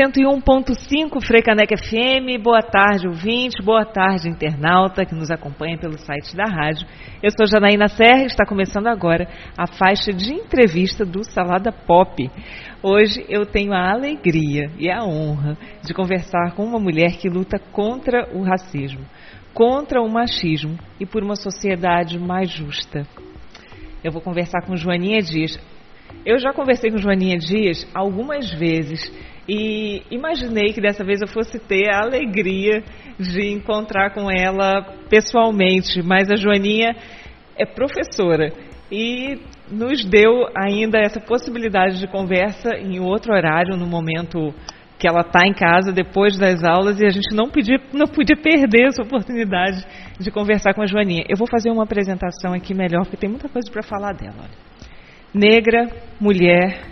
101.5 0.00 1.22
Freicanec 1.26 1.76
FM, 1.76 2.42
boa 2.42 2.62
tarde 2.62 3.06
ouvinte, 3.06 3.62
boa 3.62 3.84
tarde 3.84 4.30
internauta 4.30 5.04
que 5.04 5.14
nos 5.14 5.30
acompanha 5.30 5.76
pelo 5.76 5.98
site 5.98 6.34
da 6.34 6.46
rádio. 6.46 6.86
Eu 7.22 7.30
sou 7.30 7.46
Janaína 7.46 7.86
Serra 7.86 8.22
e 8.22 8.26
está 8.26 8.46
começando 8.46 8.86
agora 8.86 9.28
a 9.58 9.66
faixa 9.66 10.10
de 10.10 10.32
entrevista 10.32 11.04
do 11.04 11.22
Salada 11.22 11.70
Pop. 11.70 12.30
Hoje 12.82 13.26
eu 13.28 13.44
tenho 13.44 13.74
a 13.74 13.90
alegria 13.92 14.70
e 14.78 14.90
a 14.90 15.04
honra 15.04 15.58
de 15.84 15.92
conversar 15.92 16.54
com 16.54 16.64
uma 16.64 16.80
mulher 16.80 17.18
que 17.18 17.28
luta 17.28 17.58
contra 17.58 18.26
o 18.34 18.42
racismo, 18.42 19.04
contra 19.52 20.00
o 20.00 20.08
machismo 20.08 20.78
e 20.98 21.04
por 21.04 21.22
uma 21.22 21.36
sociedade 21.36 22.18
mais 22.18 22.50
justa. 22.50 23.06
Eu 24.02 24.10
vou 24.10 24.22
conversar 24.22 24.62
com 24.62 24.74
Joaninha 24.76 25.20
Dias. 25.20 25.60
Eu 26.24 26.38
já 26.38 26.54
conversei 26.54 26.90
com 26.90 26.96
Joaninha 26.96 27.36
Dias 27.36 27.86
algumas 27.94 28.50
vezes 28.50 29.12
e 29.52 30.04
imaginei 30.12 30.72
que 30.72 30.80
dessa 30.80 31.02
vez 31.02 31.20
eu 31.20 31.26
fosse 31.26 31.58
ter 31.58 31.92
a 31.92 32.02
alegria 32.02 32.84
de 33.18 33.50
encontrar 33.50 34.14
com 34.14 34.30
ela 34.30 34.80
pessoalmente, 35.08 36.00
mas 36.04 36.30
a 36.30 36.36
Joaninha 36.36 36.94
é 37.58 37.66
professora 37.66 38.52
e 38.92 39.40
nos 39.68 40.04
deu 40.04 40.46
ainda 40.56 41.00
essa 41.00 41.18
possibilidade 41.18 41.98
de 41.98 42.06
conversa 42.06 42.76
em 42.76 43.00
outro 43.00 43.34
horário, 43.34 43.76
no 43.76 43.88
momento 43.88 44.54
que 44.96 45.08
ela 45.08 45.22
está 45.22 45.40
em 45.44 45.52
casa 45.52 45.90
depois 45.90 46.38
das 46.38 46.62
aulas 46.62 47.00
e 47.00 47.06
a 47.06 47.10
gente 47.10 47.34
não 47.34 47.48
podia, 47.50 47.78
não 47.92 48.06
podia 48.06 48.36
perder 48.36 48.86
essa 48.86 49.02
oportunidade 49.02 49.84
de 50.16 50.30
conversar 50.30 50.74
com 50.74 50.82
a 50.82 50.86
Joaninha. 50.86 51.24
Eu 51.28 51.36
vou 51.36 51.48
fazer 51.50 51.70
uma 51.70 51.82
apresentação 51.82 52.52
aqui 52.52 52.72
melhor, 52.72 53.02
porque 53.02 53.16
tem 53.16 53.30
muita 53.30 53.48
coisa 53.48 53.68
para 53.68 53.82
falar 53.82 54.12
dela. 54.12 54.48
Negra, 55.34 55.88
mulher, 56.20 56.82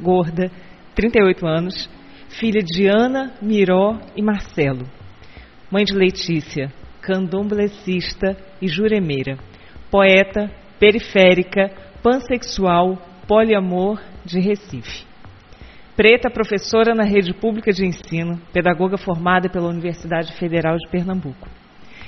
gorda, 0.00 0.50
38 0.96 1.46
anos, 1.46 1.97
filha 2.28 2.62
de 2.62 2.86
Ana, 2.86 3.32
Miró 3.40 3.98
e 4.16 4.22
Marcelo. 4.22 4.86
Mãe 5.70 5.84
de 5.84 5.94
Letícia, 5.94 6.72
candomblessista 7.00 8.36
e 8.60 8.68
juremeira. 8.68 9.36
Poeta, 9.90 10.50
periférica, 10.78 11.70
pansexual, 12.02 12.98
poliamor 13.26 14.00
de 14.24 14.40
Recife. 14.40 15.06
Preta, 15.96 16.30
professora 16.30 16.94
na 16.94 17.02
rede 17.02 17.34
pública 17.34 17.72
de 17.72 17.84
ensino, 17.84 18.40
pedagoga 18.52 18.96
formada 18.96 19.48
pela 19.48 19.68
Universidade 19.68 20.32
Federal 20.34 20.76
de 20.76 20.88
Pernambuco. 20.88 21.48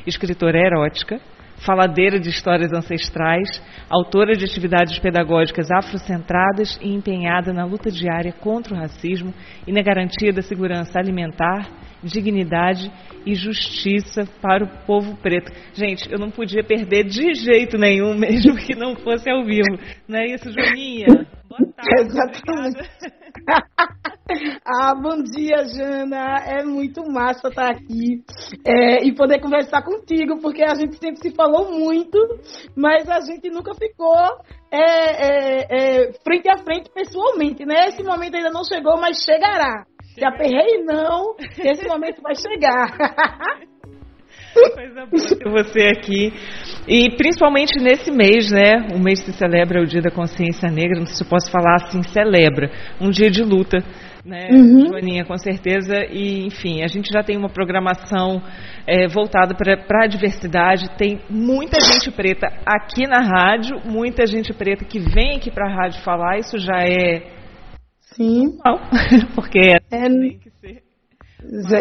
Escritora 0.07 0.59
erótica, 0.59 1.21
faladeira 1.65 2.19
de 2.19 2.29
histórias 2.29 2.73
ancestrais, 2.73 3.49
autora 3.89 4.35
de 4.35 4.45
atividades 4.45 4.99
pedagógicas 4.99 5.71
afrocentradas 5.71 6.79
e 6.81 6.93
empenhada 6.95 7.53
na 7.53 7.65
luta 7.65 7.91
diária 7.91 8.33
contra 8.33 8.75
o 8.75 8.79
racismo 8.79 9.33
e 9.67 9.73
na 9.73 9.83
garantia 9.83 10.33
da 10.33 10.43
segurança 10.43 10.99
alimentar, 10.99 11.69
dignidade 12.03 12.91
e 13.27 13.35
justiça 13.35 14.25
para 14.41 14.65
o 14.65 14.87
povo 14.87 15.17
preto. 15.17 15.53
Gente, 15.75 16.11
eu 16.11 16.19
não 16.19 16.31
podia 16.31 16.65
perder 16.65 17.05
de 17.05 17.35
jeito 17.35 17.77
nenhum, 17.77 18.15
mesmo 18.19 18.57
que 18.57 18.75
não 18.75 18.97
fosse 18.97 19.31
ao 19.31 19.45
vivo. 19.45 19.79
Não 20.09 20.19
é 20.19 20.27
isso, 20.27 20.51
Joaninha? 20.51 21.07
Boa 21.49 21.73
tarde. 21.77 22.07
Exatamente. 22.07 22.91
ah, 24.65 24.95
bom 24.95 25.23
dia, 25.23 25.65
Jana. 25.65 26.37
É 26.47 26.65
muito 26.65 27.03
massa 27.11 27.49
estar 27.49 27.71
aqui 27.71 28.23
é, 28.65 29.05
e 29.05 29.15
poder 29.15 29.41
conversar 29.41 29.83
contigo, 29.83 30.39
porque 30.41 30.63
a 30.63 30.75
gente 30.75 30.97
sempre 30.97 31.21
se 31.21 31.35
falou 31.35 31.71
muito, 31.73 32.19
mas 32.77 33.09
a 33.09 33.21
gente 33.21 33.51
nunca 33.51 33.75
ficou 33.75 34.17
é, 34.71 34.79
é, 34.81 35.67
é 35.69 36.13
frente 36.25 36.49
a 36.49 36.59
frente 36.59 36.91
pessoalmente, 36.91 37.65
né? 37.65 37.89
Esse 37.89 38.03
momento 38.03 38.37
ainda 38.37 38.51
não 38.51 38.65
chegou, 38.65 39.01
mas 39.01 39.23
chegará. 39.23 39.85
Se 40.21 40.27
aperrei, 40.27 40.85
não, 40.85 41.35
esse 41.65 41.89
momento 41.89 42.21
vai 42.21 42.35
chegar. 42.35 42.93
Coisa 44.53 45.07
boa 45.07 45.39
ter 45.39 45.49
você 45.49 45.81
aqui. 45.97 46.31
E 46.87 47.17
principalmente 47.17 47.83
nesse 47.83 48.11
mês, 48.11 48.51
né? 48.51 48.89
O 48.95 48.99
mês 48.99 49.23
que 49.23 49.33
celebra 49.33 49.81
o 49.81 49.87
Dia 49.87 50.03
da 50.03 50.11
Consciência 50.11 50.69
Negra, 50.71 50.99
não 50.99 51.07
sei 51.07 51.15
se 51.17 51.25
eu 51.25 51.29
posso 51.29 51.51
falar 51.51 51.77
assim, 51.77 52.03
celebra. 52.03 52.71
Um 53.01 53.09
dia 53.09 53.31
de 53.31 53.43
luta, 53.43 53.79
né, 54.23 54.49
uhum. 54.51 54.89
Joaninha, 54.89 55.25
com 55.25 55.39
certeza. 55.39 56.05
E, 56.11 56.45
enfim, 56.45 56.83
a 56.83 56.87
gente 56.87 57.11
já 57.11 57.23
tem 57.23 57.39
uma 57.39 57.49
programação 57.49 58.43
é, 58.87 59.07
voltada 59.09 59.55
para 59.55 60.05
a 60.05 60.07
diversidade. 60.07 60.91
Tem 60.99 61.19
muita 61.31 61.81
gente 61.81 62.11
preta 62.11 62.49
aqui 62.67 63.07
na 63.07 63.21
rádio, 63.21 63.81
muita 63.87 64.27
gente 64.27 64.53
preta 64.53 64.85
que 64.85 64.99
vem 64.99 65.37
aqui 65.37 65.51
para 65.51 65.67
a 65.67 65.75
rádio 65.75 66.03
falar. 66.03 66.37
Isso 66.37 66.59
já 66.59 66.83
é. 66.83 67.40
Sim. 68.21 68.59
Não, 68.63 68.79
porque 69.35 69.59
é, 69.59 69.81
tem 69.89 70.39
que 70.39 70.51
ser. 70.61 70.83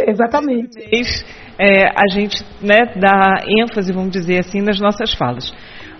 Exatamente. 0.07 0.77
Mês, 0.89 1.25
é, 1.59 1.89
a 1.89 2.07
gente 2.09 2.41
né, 2.61 2.93
dá 2.95 3.43
ênfase, 3.45 3.91
vamos 3.91 4.11
dizer 4.11 4.39
assim, 4.39 4.61
nas 4.61 4.79
nossas 4.79 5.13
falas. 5.13 5.53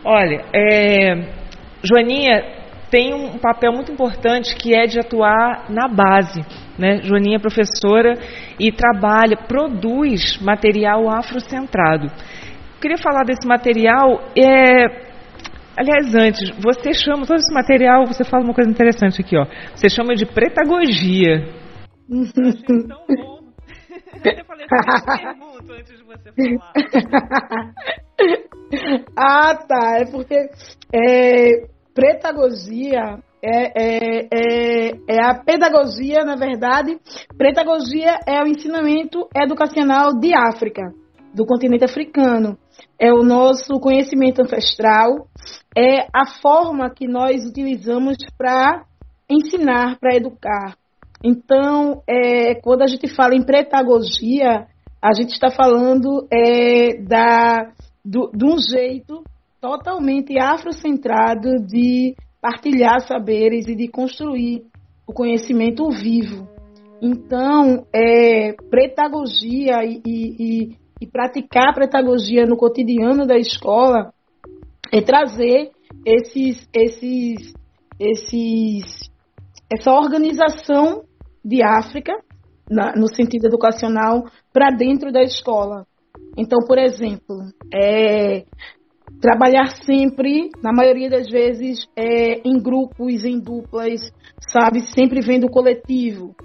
Olha, 0.06 0.46
é, 0.56 1.14
Joaninha 1.84 2.58
tem 2.90 3.14
um 3.14 3.38
papel 3.38 3.74
muito 3.74 3.92
importante 3.92 4.56
que 4.56 4.74
é 4.74 4.86
de 4.86 4.98
atuar 4.98 5.66
na 5.70 5.90
base. 5.90 6.42
Né? 6.78 7.02
Joaninha 7.04 7.36
é 7.36 7.42
professora 7.42 8.14
e 8.58 8.72
trabalha, 8.72 9.36
produz 9.46 10.40
material 10.42 11.10
afrocentrado. 11.10 12.06
Eu 12.06 12.80
queria 12.80 12.98
falar 12.98 13.26
desse 13.26 13.46
material. 13.46 14.24
É, 14.38 15.09
aliás, 15.80 16.14
antes, 16.14 16.50
você 16.60 16.94
chama 16.94 17.26
todo 17.26 17.38
esse 17.38 17.54
material, 17.54 18.06
você 18.06 18.24
fala 18.24 18.44
uma 18.44 18.54
coisa 18.54 18.70
interessante 18.70 19.22
aqui, 19.22 19.38
ó. 19.38 19.46
Você 19.74 19.90
chama 19.90 20.14
de 20.14 20.26
pretagogia. 20.26 21.48
Eu 22.10 22.22
achei 22.22 22.84
tão 22.84 23.06
bom 23.08 23.40
eu 24.26 24.46
falei, 24.46 24.68
pergunto 24.68 25.74
antes 25.74 25.98
de 25.98 26.04
você 26.04 26.32
falar. 26.32 26.74
ah, 29.16 29.56
tá. 29.56 30.00
É 30.00 30.06
porque 30.12 30.36
é, 30.94 31.68
pretagogia 31.94 33.20
é, 33.42 33.72
é, 33.74 34.28
é, 34.34 34.92
é, 35.08 35.24
a 35.24 35.36
pedagogia, 35.36 36.26
na 36.26 36.36
verdade. 36.36 36.98
Pedagogia 37.38 38.20
é 38.28 38.42
o 38.44 38.48
ensinamento 38.48 39.28
educacional 39.36 40.20
de 40.20 40.34
África, 40.34 40.82
do 41.34 41.46
continente 41.46 41.84
africano. 41.84 42.58
É 43.00 43.12
o 43.12 43.24
nosso 43.24 43.80
conhecimento 43.80 44.42
ancestral, 44.42 45.28
é 45.76 46.08
a 46.14 46.26
forma 46.42 46.90
que 46.90 47.08
nós 47.08 47.46
utilizamos 47.46 48.18
para 48.38 48.84
ensinar, 49.30 49.98
para 50.00 50.16
educar. 50.16 50.76
Então, 51.24 52.02
é, 52.08 52.56
quando 52.56 52.82
a 52.82 52.88
gente 52.88 53.08
fala 53.14 53.36
em 53.36 53.44
pedagogia, 53.44 54.68
a 55.02 55.14
gente 55.14 55.32
está 55.32 55.50
falando 55.50 56.28
é, 56.32 57.02
da, 57.02 57.72
do, 58.04 58.32
de 58.34 58.46
um 58.46 58.58
jeito 58.58 59.24
totalmente 59.62 60.40
afrocentrado 60.40 61.60
de 61.66 62.16
partilhar 62.42 63.02
saberes 63.02 63.68
e 63.68 63.76
de 63.76 63.88
construir 63.90 64.64
o 65.06 65.14
conhecimento 65.14 65.90
vivo. 65.90 66.48
Então, 67.02 67.86
é, 67.94 68.54
pedagogia 68.70 69.84
e, 69.84 70.02
e, 70.06 70.36
e 70.40 70.78
praticar 71.08 71.74
pedagogia 71.74 72.46
no 72.46 72.58
cotidiano 72.58 73.26
da 73.26 73.38
escola 73.38 74.14
é 74.92 75.02
trazer 75.02 75.72
esses, 76.06 76.68
esses, 76.74 77.54
esses, 78.00 79.10
essa 79.72 79.92
organização 79.92 81.04
de 81.44 81.64
África, 81.64 82.14
na, 82.70 82.94
no 82.96 83.08
sentido 83.08 83.48
educacional, 83.48 84.26
para 84.54 84.70
dentro 84.76 85.12
da 85.12 85.22
escola. 85.22 85.86
Então, 86.38 86.60
por 86.68 86.78
exemplo, 86.78 87.38
é, 87.74 88.46
trabalhar 89.22 89.68
sempre, 89.84 90.50
na 90.62 90.72
maioria 90.72 91.10
das 91.10 91.30
vezes, 91.30 91.86
é, 91.96 92.40
em 92.48 92.62
grupos, 92.62 93.26
em 93.26 93.40
duplas, 93.40 94.02
sabe? 94.52 94.82
Sempre 94.94 95.22
vendo 95.22 95.46
o 95.46 95.52
coletivo. 95.52 96.36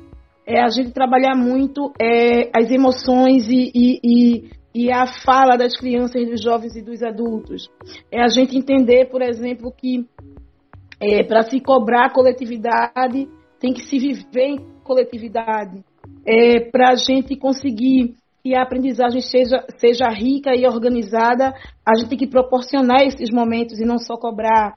É 0.47 0.61
a 0.61 0.69
gente 0.69 0.93
trabalhar 0.93 1.35
muito 1.35 1.93
é, 2.01 2.51
as 2.55 2.71
emoções 2.71 3.49
e, 3.49 3.71
e, 3.75 4.01
e, 4.05 4.51
e, 4.75 4.93
a 4.93 5.07
fala 5.25 5.57
das 5.57 5.75
crianças, 5.75 6.29
dos 6.29 6.43
jovens 6.43 6.77
e 6.77 6.83
dos 6.83 7.03
adultos. 7.03 7.71
É 8.13 8.23
a 8.23 8.29
gente 8.29 8.57
entender, 8.57 9.07
por 9.07 9.23
exemplo, 9.23 9.73
que 9.73 10.07
é, 11.01 11.23
para 11.23 11.43
se 11.43 11.61
cobrar 11.61 12.13
coletividade 12.13 13.27
tem 13.59 13.73
que 13.73 13.83
se 13.87 13.99
viver 13.99 14.49
em 14.49 14.59
coletividade. 14.83 15.83
É, 16.27 16.61
para 16.71 16.91
a 16.91 16.95
gente 16.95 17.35
conseguir 17.37 18.15
que 18.43 18.55
a 18.55 18.63
aprendizagem 18.63 19.23
seja, 19.23 19.65
seja 19.79 20.07
rica 20.11 20.55
e 20.55 20.67
organizada, 20.67 21.55
a 21.87 21.99
gente 21.99 22.11
tem 22.11 22.19
que 22.19 22.27
proporcionar 22.27 23.01
esses 23.07 23.31
momentos 23.31 23.81
e 23.81 23.87
não 23.87 23.97
só 23.97 24.19
cobrar. 24.19 24.77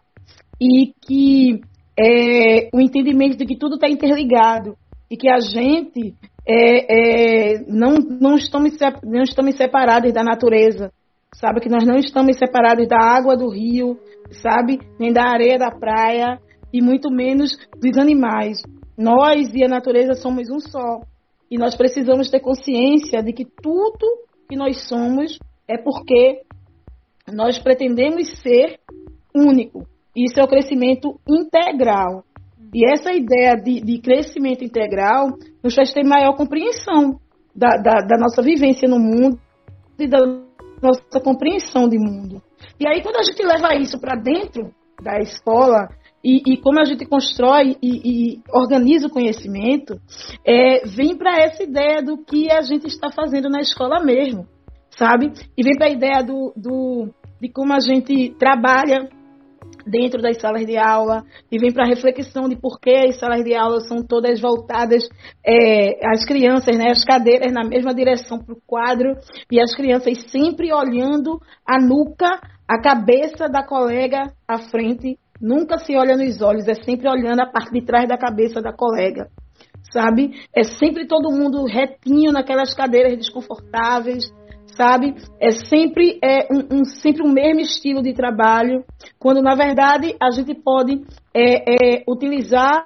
E 0.61 0.93
que 1.05 1.59
é, 1.99 2.69
o 2.73 2.79
entendimento 2.79 3.37
de 3.37 3.45
que 3.45 3.57
tudo 3.57 3.75
está 3.75 3.89
interligado 3.89 4.77
e 5.09 5.15
que 5.15 5.29
a 5.29 5.39
gente 5.39 6.15
é, 6.47 7.55
é, 7.55 7.59
não, 7.67 7.95
não, 7.95 8.35
estamos, 8.35 8.77
não 9.03 9.23
estamos 9.23 9.55
separados 9.55 10.13
da 10.13 10.23
natureza, 10.23 10.91
sabe? 11.35 11.61
Que 11.61 11.69
nós 11.69 11.85
não 11.85 11.97
estamos 11.97 12.37
separados 12.37 12.87
da 12.87 12.97
água 12.97 13.35
do 13.35 13.49
rio, 13.49 13.97
sabe? 14.41 14.79
Nem 14.99 15.11
da 15.11 15.23
areia 15.23 15.57
da 15.57 15.71
praia 15.71 16.39
e 16.73 16.81
muito 16.81 17.09
menos 17.09 17.51
dos 17.79 17.97
animais. 17.97 18.57
Nós 18.97 19.53
e 19.53 19.63
a 19.63 19.67
natureza 19.67 20.13
somos 20.13 20.49
um 20.49 20.59
só. 20.59 21.01
E 21.49 21.57
nós 21.57 21.75
precisamos 21.75 22.29
ter 22.29 22.39
consciência 22.39 23.21
de 23.23 23.31
que 23.31 23.45
tudo 23.45 24.25
que 24.49 24.55
nós 24.55 24.87
somos 24.87 25.37
é 25.67 25.77
porque 25.77 26.41
nós 27.31 27.59
pretendemos 27.59 28.27
ser 28.41 28.79
único. 29.35 29.85
Isso 30.15 30.39
é 30.39 30.43
o 30.43 30.47
crescimento 30.47 31.19
integral. 31.29 32.23
E 32.73 32.89
essa 32.91 33.11
ideia 33.11 33.55
de, 33.55 33.81
de 33.81 33.99
crescimento 33.99 34.63
integral 34.63 35.29
nos 35.63 35.73
faz 35.73 35.93
ter 35.93 36.03
maior 36.03 36.35
compreensão 36.35 37.19
da, 37.55 37.77
da, 37.77 38.05
da 38.05 38.17
nossa 38.17 38.41
vivência 38.41 38.87
no 38.87 38.99
mundo 38.99 39.39
e 39.97 40.07
da 40.07 40.19
nossa 40.81 41.19
compreensão 41.23 41.87
de 41.87 41.97
mundo. 41.97 42.41
E 42.79 42.87
aí, 42.87 43.01
quando 43.01 43.17
a 43.17 43.23
gente 43.23 43.41
leva 43.43 43.75
isso 43.75 43.99
para 43.99 44.15
dentro 44.15 44.71
da 45.01 45.19
escola, 45.19 45.87
e, 46.23 46.41
e, 46.45 46.57
como 46.57 46.79
a 46.79 46.85
gente 46.85 47.05
constrói 47.05 47.77
e, 47.81 48.33
e 48.33 48.41
organiza 48.51 49.07
o 49.07 49.11
conhecimento, 49.11 49.99
é, 50.45 50.85
vem 50.85 51.15
para 51.15 51.37
essa 51.37 51.63
ideia 51.63 52.01
do 52.01 52.17
que 52.17 52.51
a 52.51 52.61
gente 52.61 52.87
está 52.87 53.09
fazendo 53.09 53.49
na 53.49 53.61
escola 53.61 54.03
mesmo, 54.03 54.45
sabe? 54.97 55.31
E 55.57 55.63
vem 55.63 55.77
para 55.77 55.87
a 55.87 55.91
ideia 55.91 56.23
do, 56.23 56.53
do, 56.55 57.09
de 57.39 57.49
como 57.49 57.73
a 57.73 57.79
gente 57.79 58.35
trabalha 58.37 59.07
dentro 59.89 60.21
das 60.21 60.39
salas 60.39 60.65
de 60.65 60.77
aula 60.77 61.23
e 61.51 61.57
vem 61.57 61.71
para 61.71 61.85
a 61.85 61.87
reflexão 61.87 62.47
de 62.47 62.55
por 62.55 62.79
que 62.79 62.91
as 62.91 63.19
salas 63.19 63.43
de 63.43 63.55
aula 63.55 63.79
são 63.81 64.03
todas 64.05 64.39
voltadas 64.39 65.07
é, 65.45 66.07
as 66.07 66.25
crianças, 66.25 66.77
né, 66.77 66.91
as 66.91 67.03
cadeiras 67.03 67.51
na 67.51 67.63
mesma 67.63 67.93
direção 67.93 68.39
para 68.39 68.53
o 68.53 68.61
quadro 68.65 69.15
e 69.51 69.59
as 69.59 69.75
crianças 69.75 70.29
sempre 70.29 70.73
olhando 70.73 71.39
a 71.65 71.81
nuca, 71.81 72.39
a 72.67 72.81
cabeça 72.81 73.47
da 73.47 73.63
colega 73.63 74.31
à 74.47 74.57
frente, 74.69 75.17
nunca 75.41 75.77
se 75.77 75.95
olha 75.95 76.17
nos 76.17 76.41
olhos, 76.41 76.67
é 76.67 76.73
sempre 76.73 77.09
olhando 77.09 77.41
a 77.41 77.49
parte 77.49 77.71
de 77.71 77.85
trás 77.85 78.07
da 78.07 78.17
cabeça 78.17 78.61
da 78.61 78.73
colega. 78.73 79.27
Sabe? 79.91 80.31
É 80.53 80.63
sempre 80.63 81.07
todo 81.07 81.31
mundo 81.31 81.63
retinho 81.65 82.31
naquelas 82.33 82.73
cadeiras 82.73 83.17
desconfortáveis, 83.17 84.25
sabe? 84.77 85.15
É 85.41 85.49
sempre 85.51 86.19
é 86.23 86.47
um, 86.53 86.79
um, 86.79 86.85
sempre 86.85 87.23
o 87.23 87.27
mesmo 87.27 87.59
estilo 87.59 88.01
de 88.01 88.13
trabalho, 88.13 88.85
quando 89.19 89.41
na 89.41 89.55
verdade 89.55 90.15
a 90.21 90.29
gente 90.29 90.53
pode 90.53 91.01
é, 91.33 91.97
é, 91.97 92.03
utilizar 92.07 92.85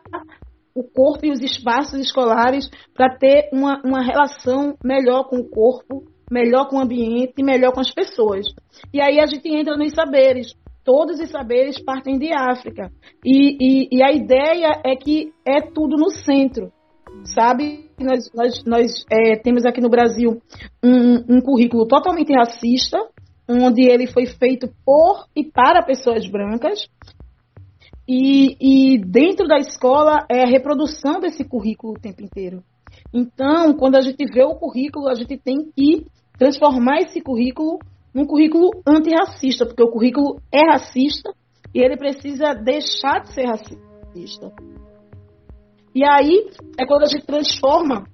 o 0.74 0.84
corpo 0.84 1.26
e 1.26 1.32
os 1.32 1.42
espaços 1.42 2.00
escolares 2.00 2.70
para 2.96 3.18
ter 3.18 3.50
uma, 3.52 3.82
uma 3.84 4.02
relação 4.02 4.76
melhor 4.84 5.28
com 5.28 5.38
o 5.38 5.50
corpo, 5.50 6.06
melhor 6.32 6.70
com 6.70 6.78
o 6.78 6.82
ambiente, 6.82 7.44
melhor 7.44 7.74
com 7.74 7.82
as 7.82 7.94
pessoas. 7.94 8.46
E 8.94 9.02
aí 9.02 9.20
a 9.20 9.26
gente 9.26 9.50
entra 9.50 9.76
nos 9.76 9.92
saberes. 9.92 10.54
Todos 10.84 11.20
os 11.20 11.30
saberes 11.30 11.78
partem 11.84 12.18
de 12.18 12.34
África. 12.34 12.90
E, 13.24 13.58
e, 13.60 13.98
e 13.98 14.02
a 14.02 14.12
ideia 14.12 14.82
é 14.84 14.96
que 14.96 15.32
é 15.46 15.62
tudo 15.62 15.98
no 15.98 16.10
centro 16.10 16.72
sabe? 17.24 17.90
Nós, 18.00 18.30
nós, 18.34 18.64
nós 18.66 19.06
é, 19.12 19.38
temos 19.38 19.66
aqui 19.66 19.82
no 19.82 19.90
Brasil 19.90 20.42
um, 20.84 21.38
um 21.38 21.42
currículo 21.42 21.88
totalmente 21.88 22.34
racista, 22.34 22.98
onde 23.48 23.84
ele 23.84 24.08
foi 24.08 24.26
feito 24.26 24.70
por 24.86 25.26
e 25.36 25.44
para 25.44 25.84
pessoas 25.84 26.28
brancas. 26.28 26.88
E, 28.08 28.58
e, 28.60 28.98
dentro 28.98 29.48
da 29.48 29.58
escola 29.58 30.26
é 30.30 30.44
a 30.44 30.50
reprodução 30.50 31.20
desse 31.20 31.44
currículo 31.44 31.94
o 31.94 32.02
tempo 32.02 32.24
inteiro. 32.24 32.64
Então, 33.14 33.74
quando 33.74 33.96
a 33.96 34.02
gente 34.02 34.26
vê 34.26 34.44
o 34.44 34.56
currículo, 34.56 35.08
a 35.08 35.14
gente 35.14 35.38
tem 35.38 35.72
que 35.76 36.06
transformar 36.38 37.02
esse 37.02 37.22
currículo 37.22 37.80
num 38.14 38.26
currículo 38.26 38.70
antirracista, 38.86 39.66
porque 39.66 39.84
o 39.84 39.92
currículo 39.92 40.42
é 40.52 40.72
racista 40.72 41.32
e 41.74 41.80
ele 41.80 41.96
precisa 41.96 42.54
deixar 42.54 43.22
de 43.22 43.34
ser 43.34 43.46
racista. 43.46 44.52
E 45.94 46.04
aí 46.06 46.50
é 46.80 46.86
quando 46.86 47.04
a 47.04 47.08
gente 47.08 47.26
transforma 47.26 48.06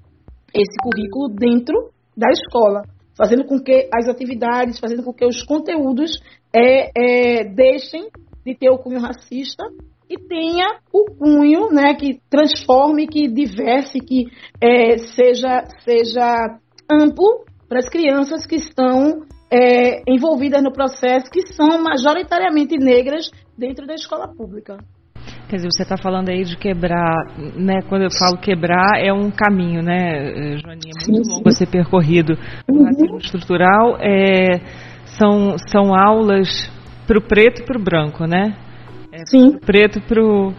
esse 0.54 0.76
currículo 0.82 1.30
dentro 1.30 1.92
da 2.16 2.30
escola, 2.30 2.84
fazendo 3.16 3.46
com 3.46 3.60
que 3.60 3.88
as 3.94 4.08
atividades, 4.08 4.80
fazendo 4.80 5.04
com 5.04 5.14
que 5.14 5.26
os 5.26 5.44
conteúdos 5.44 6.20
é, 6.54 6.90
é, 6.96 7.44
deixem 7.44 8.10
de 8.46 8.56
ter 8.56 8.70
o 8.70 8.78
cunho 8.78 9.00
racista 9.00 9.64
e 10.10 10.18
tenha 10.18 10.80
o 10.92 11.06
cunho 11.06 11.70
né, 11.70 11.94
que 11.96 12.20
transforme, 12.30 13.08
que 13.08 13.28
diverse, 13.28 14.00
que 14.00 14.26
é, 14.62 14.98
seja, 14.98 15.66
seja 15.84 16.60
amplo 16.90 17.46
para 17.68 17.80
as 17.80 17.90
crianças 17.90 18.46
que 18.46 18.56
estão 18.56 19.26
é, 19.52 20.02
envolvidas 20.08 20.64
no 20.64 20.72
processo, 20.72 21.30
que 21.30 21.42
são 21.54 21.82
majoritariamente 21.82 22.78
negras 22.78 23.30
dentro 23.58 23.86
da 23.86 23.94
escola 23.94 24.28
pública. 24.28 24.78
Quer 25.50 25.56
dizer, 25.58 25.70
você 25.72 25.84
está 25.84 25.96
falando 25.96 26.28
aí 26.28 26.44
de 26.44 26.58
quebrar, 26.58 27.16
né? 27.56 27.82
Quando 27.88 28.04
eu 28.04 28.12
falo 28.12 28.38
quebrar, 28.38 29.00
é 29.00 29.14
um 29.14 29.32
caminho, 29.32 29.82
né, 29.82 30.58
Joaninha? 30.58 30.92
É 31.02 31.12
muito 31.12 31.26
sim, 31.26 31.32
longo 31.32 31.48
a 31.48 31.52
ser 31.52 31.68
percorrido. 31.68 32.38
O 32.68 32.84
racismo 32.84 33.18
estrutural 33.18 33.98
é, 34.02 34.60
são, 35.06 35.56
são 35.58 35.96
aulas 35.96 36.70
para 37.08 37.18
o 37.18 37.22
preto 37.22 37.62
e 37.62 37.66
para 37.66 37.80
o 37.80 37.82
branco, 37.82 38.26
né? 38.26 38.58
É, 39.12 39.26
sim. 39.26 39.52
Pro 39.52 39.60
preto 39.62 40.02
pro, 40.02 40.54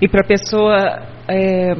e 0.00 0.08
para 0.08 0.20
a 0.22 0.26
pessoa. 0.26 1.02
É, 1.28 1.74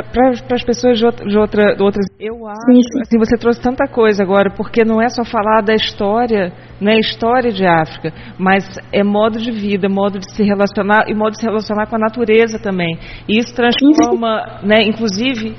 para 0.00 0.30
as 0.30 0.64
pessoas 0.64 0.98
de, 0.98 1.04
outra, 1.04 1.26
de, 1.26 1.36
outra, 1.36 1.74
de 1.76 1.82
outras. 1.82 2.06
Eu 2.18 2.46
acho 2.46 2.60
sim, 2.62 2.80
sim. 2.80 3.00
assim, 3.02 3.18
você 3.18 3.36
trouxe 3.36 3.60
tanta 3.60 3.86
coisa 3.86 4.22
agora, 4.22 4.50
porque 4.50 4.84
não 4.84 5.02
é 5.02 5.08
só 5.08 5.24
falar 5.24 5.60
da 5.60 5.74
história, 5.74 6.52
né, 6.80 6.98
história 6.98 7.52
de 7.52 7.66
África, 7.66 8.12
mas 8.38 8.64
é 8.92 9.02
modo 9.02 9.38
de 9.38 9.50
vida, 9.50 9.88
modo 9.88 10.18
de 10.18 10.34
se 10.34 10.42
relacionar 10.42 11.04
e 11.08 11.14
modo 11.14 11.32
de 11.32 11.40
se 11.40 11.46
relacionar 11.46 11.86
com 11.86 11.96
a 11.96 11.98
natureza 11.98 12.58
também. 12.58 12.98
E 13.28 13.38
isso 13.38 13.54
transforma, 13.54 14.60
sim, 14.60 14.66
né, 14.66 14.82
inclusive, 14.82 15.54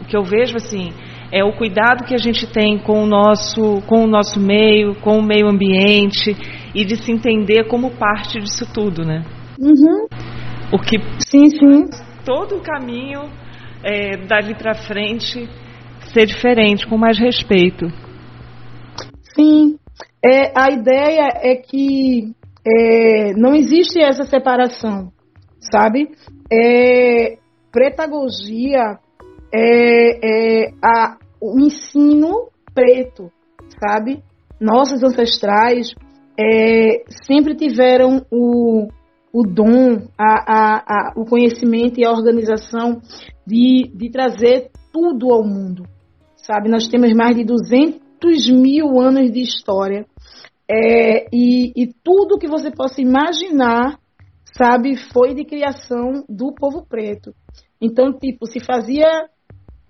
o 0.00 0.04
que 0.04 0.16
eu 0.16 0.22
vejo 0.22 0.56
assim, 0.56 0.90
é 1.32 1.42
o 1.42 1.52
cuidado 1.52 2.04
que 2.04 2.14
a 2.14 2.18
gente 2.18 2.46
tem 2.46 2.78
com 2.78 3.02
o 3.02 3.06
nosso, 3.06 3.82
com 3.86 4.04
o 4.04 4.06
nosso 4.06 4.38
meio, 4.38 4.94
com 4.96 5.18
o 5.18 5.22
meio 5.22 5.48
ambiente 5.48 6.36
e 6.74 6.84
de 6.84 6.96
se 6.96 7.10
entender 7.10 7.64
como 7.68 7.90
parte 7.90 8.38
disso 8.38 8.66
tudo, 8.72 9.02
né? 9.02 9.24
Uhum. 9.58 10.06
O 10.72 10.78
que 10.78 10.98
sim, 11.26 11.48
sim. 11.48 11.84
todo 12.24 12.56
o 12.56 12.60
caminho 12.60 13.22
é, 13.82 14.16
dali 14.26 14.54
para 14.54 14.74
frente 14.74 15.48
ser 16.12 16.26
diferente, 16.26 16.86
com 16.86 16.96
mais 16.96 17.18
respeito. 17.18 17.86
Sim, 19.34 19.78
é, 20.24 20.52
a 20.54 20.70
ideia 20.70 21.28
é 21.36 21.56
que 21.56 22.32
é, 22.66 23.32
não 23.34 23.54
existe 23.54 24.00
essa 24.00 24.24
separação, 24.24 25.10
sabe? 25.58 26.10
É, 26.52 27.38
pretagogia 27.72 28.98
é, 29.52 30.66
é 30.66 30.72
a, 30.82 31.16
o 31.40 31.58
ensino 31.58 32.48
preto, 32.74 33.30
sabe? 33.80 34.22
Nossos 34.60 35.02
ancestrais 35.02 35.94
é, 36.38 37.02
sempre 37.26 37.54
tiveram 37.56 38.24
o, 38.30 38.86
o 39.32 39.42
dom, 39.42 40.06
a, 40.16 40.34
a, 40.46 40.76
a, 40.86 41.12
o 41.16 41.24
conhecimento 41.24 41.98
e 41.98 42.04
a 42.04 42.12
organização 42.12 43.00
de, 43.52 43.90
de 43.94 44.10
trazer 44.10 44.70
tudo 44.90 45.30
ao 45.30 45.44
mundo, 45.44 45.84
sabe? 46.36 46.70
Nós 46.70 46.88
temos 46.88 47.12
mais 47.12 47.36
de 47.36 47.44
200 47.44 48.48
mil 48.48 48.98
anos 48.98 49.30
de 49.30 49.42
história 49.42 50.06
é, 50.66 51.26
e, 51.30 51.70
e 51.76 51.92
tudo 52.02 52.38
que 52.38 52.48
você 52.48 52.70
possa 52.70 53.02
imaginar, 53.02 53.98
sabe, 54.56 54.96
foi 55.12 55.34
de 55.34 55.44
criação 55.44 56.24
do 56.26 56.54
povo 56.54 56.86
preto. 56.88 57.34
Então, 57.78 58.18
tipo, 58.18 58.46
se 58.46 58.58
fazia 58.58 59.28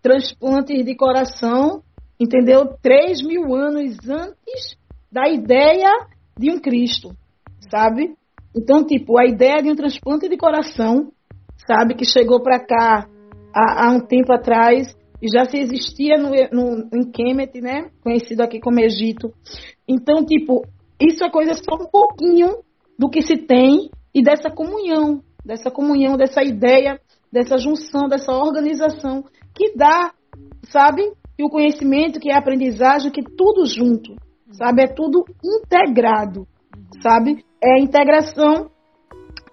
transplantes 0.03 0.85
de 0.85 0.97
coração, 0.97 1.83
entendeu? 2.19 2.75
3 2.83 3.23
mil 3.25 3.55
anos 3.55 3.97
antes 4.09 4.77
da 5.11 5.29
ideia 5.29 6.09
de 6.37 6.51
um 6.51 6.59
Cristo, 6.59 7.11
sabe? 7.71 8.17
Então, 8.57 8.85
tipo, 8.85 9.21
a 9.21 9.25
ideia 9.25 9.63
de 9.63 9.71
um 9.71 9.77
transplante 9.77 10.29
de 10.29 10.37
coração, 10.37 11.13
sabe, 11.65 11.95
que 11.95 12.05
chegou 12.05 12.43
para 12.43 12.59
cá 12.59 13.12
há, 13.55 13.87
há, 13.87 13.91
um 13.93 14.01
tempo 14.01 14.33
atrás 14.33 14.95
e 15.21 15.29
já 15.29 15.45
se 15.45 15.59
existia 15.59 16.17
no, 16.17 16.31
no, 16.31 16.89
em 16.93 17.11
Kemet, 17.11 17.61
né, 17.61 17.91
conhecido 18.03 18.43
aqui 18.43 18.61
como 18.61 18.81
Egito. 18.81 19.33
Então, 19.87 20.25
tipo, 20.25 20.63
isso 21.01 21.25
é 21.25 21.31
coisa 21.31 21.55
só 21.55 21.77
um 21.77 21.89
pouquinho 21.91 22.59
do 22.99 23.09
que 23.09 23.23
se 23.23 23.37
tem 23.37 23.91
e 24.15 24.23
dessa 24.23 24.51
comunhão, 24.51 25.21
dessa 25.45 25.71
comunhão, 25.71 26.17
dessa 26.17 26.43
ideia, 26.43 27.01
dessa 27.33 27.57
junção, 27.57 28.09
dessa 28.09 28.33
organização 28.33 29.25
que 29.55 29.77
dá, 29.77 30.13
sabe, 30.65 31.03
que 31.37 31.45
o 31.45 31.51
conhecimento, 31.51 32.21
que 32.21 32.31
a 32.31 32.39
aprendizagem, 32.39 33.11
que 33.11 33.23
tudo 33.23 33.67
junto, 33.67 34.15
sabe, 34.51 34.83
é 34.83 34.87
tudo 34.87 35.25
integrado, 35.43 36.47
sabe? 37.03 37.45
é 37.63 37.75
a 37.75 37.81
integração 37.81 38.71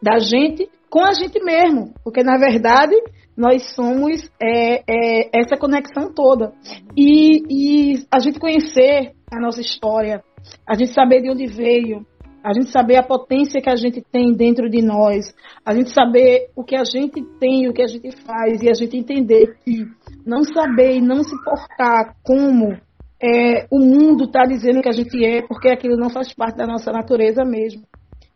da 0.01 0.17
gente 0.17 0.67
com 0.89 1.05
a 1.05 1.13
gente 1.13 1.39
mesmo, 1.43 1.93
porque 2.03 2.23
na 2.23 2.37
verdade 2.37 2.95
nós 3.39 3.73
somos 3.73 4.29
é, 4.37 4.83
é, 4.85 5.29
essa 5.33 5.55
conexão 5.55 6.13
toda. 6.13 6.51
E, 6.95 7.43
e, 7.49 8.05
a 8.11 8.19
gente 8.19 8.37
conhecer 8.37 9.13
a 9.31 9.39
nossa 9.39 9.61
história, 9.61 10.21
a 10.67 10.75
gente 10.75 10.93
saber 10.93 11.21
de 11.21 11.31
onde 11.31 11.47
veio, 11.47 12.05
a 12.43 12.51
gente 12.51 12.69
saber 12.69 12.97
a 12.97 13.03
potência 13.03 13.61
que 13.61 13.69
a 13.69 13.77
gente 13.77 14.01
tem 14.11 14.33
dentro 14.33 14.69
de 14.69 14.81
nós, 14.81 15.33
a 15.65 15.73
gente 15.73 15.89
saber 15.93 16.49
o 16.53 16.65
que 16.65 16.75
a 16.75 16.83
gente 16.83 17.23
tem, 17.39 17.69
o 17.69 17.73
que 17.73 17.81
a 17.81 17.87
gente 17.87 18.11
faz 18.25 18.61
e 18.61 18.69
a 18.69 18.73
gente 18.73 18.97
entender 18.97 19.55
que 19.63 19.85
não 20.25 20.43
saber 20.43 20.97
e 20.97 21.01
não 21.01 21.23
se 21.23 21.35
portar 21.41 22.17
como 22.21 22.77
é, 23.23 23.67
o 23.71 23.79
mundo 23.79 24.25
está 24.25 24.43
dizendo 24.43 24.81
que 24.81 24.89
a 24.89 24.93
gente 24.93 25.25
é, 25.25 25.41
porque 25.47 25.69
aquilo 25.69 25.95
não 25.95 26.09
faz 26.09 26.33
parte 26.33 26.57
da 26.57 26.67
nossa 26.67 26.91
natureza 26.91 27.45
mesmo. 27.45 27.83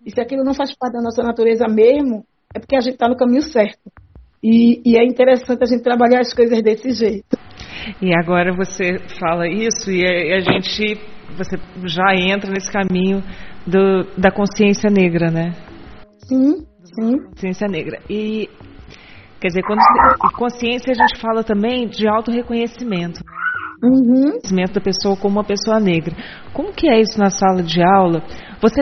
E 0.06 0.12
se 0.12 0.22
aquilo 0.22 0.46
não 0.46 0.54
faz 0.54 0.74
parte 0.74 0.94
da 0.94 1.02
nossa 1.02 1.22
natureza 1.22 1.66
mesmo, 1.68 2.26
é 2.56 2.60
porque 2.60 2.78
a 2.78 2.82
gente 2.82 2.94
está 2.94 3.10
no 3.10 3.18
caminho 3.18 3.42
certo. 3.42 3.92
E, 4.44 4.82
e, 4.86 4.98
é 4.98 5.06
interessante 5.06 5.64
a 5.64 5.66
gente 5.66 5.82
trabalhar 5.82 6.20
as 6.20 6.34
coisas 6.34 6.62
desse 6.62 6.92
jeito. 6.92 7.38
E 8.02 8.14
agora 8.14 8.54
você 8.54 9.00
fala 9.18 9.48
isso 9.48 9.90
e 9.90 10.06
a, 10.06 10.36
a 10.36 10.40
gente, 10.42 11.00
você 11.38 11.58
já 11.86 12.14
entra 12.14 12.52
nesse 12.52 12.70
caminho 12.70 13.24
do, 13.66 14.04
da 14.18 14.32
consciência 14.32 14.90
negra, 14.90 15.32
né? 15.32 15.54
Sim, 16.28 16.66
sim. 16.84 17.18
Consciência 17.30 17.68
negra. 17.70 18.00
E, 18.10 18.50
quer 19.40 19.48
dizer, 19.48 19.64
quando 19.64 19.80
consciência 20.36 20.92
a 20.92 20.96
gente 20.96 21.22
fala 21.22 21.42
também 21.42 21.88
de 21.88 22.06
autorreconhecimento. 22.06 23.22
Uhum. 23.82 24.26
Reconhecimento 24.26 24.74
da 24.74 24.82
pessoa 24.82 25.16
como 25.16 25.38
uma 25.38 25.44
pessoa 25.44 25.80
negra. 25.80 26.14
Como 26.54 26.74
que 26.74 26.90
é 26.90 27.00
isso 27.00 27.18
na 27.18 27.30
sala 27.30 27.64
de 27.64 27.82
aula? 27.82 28.24
Você 28.62 28.82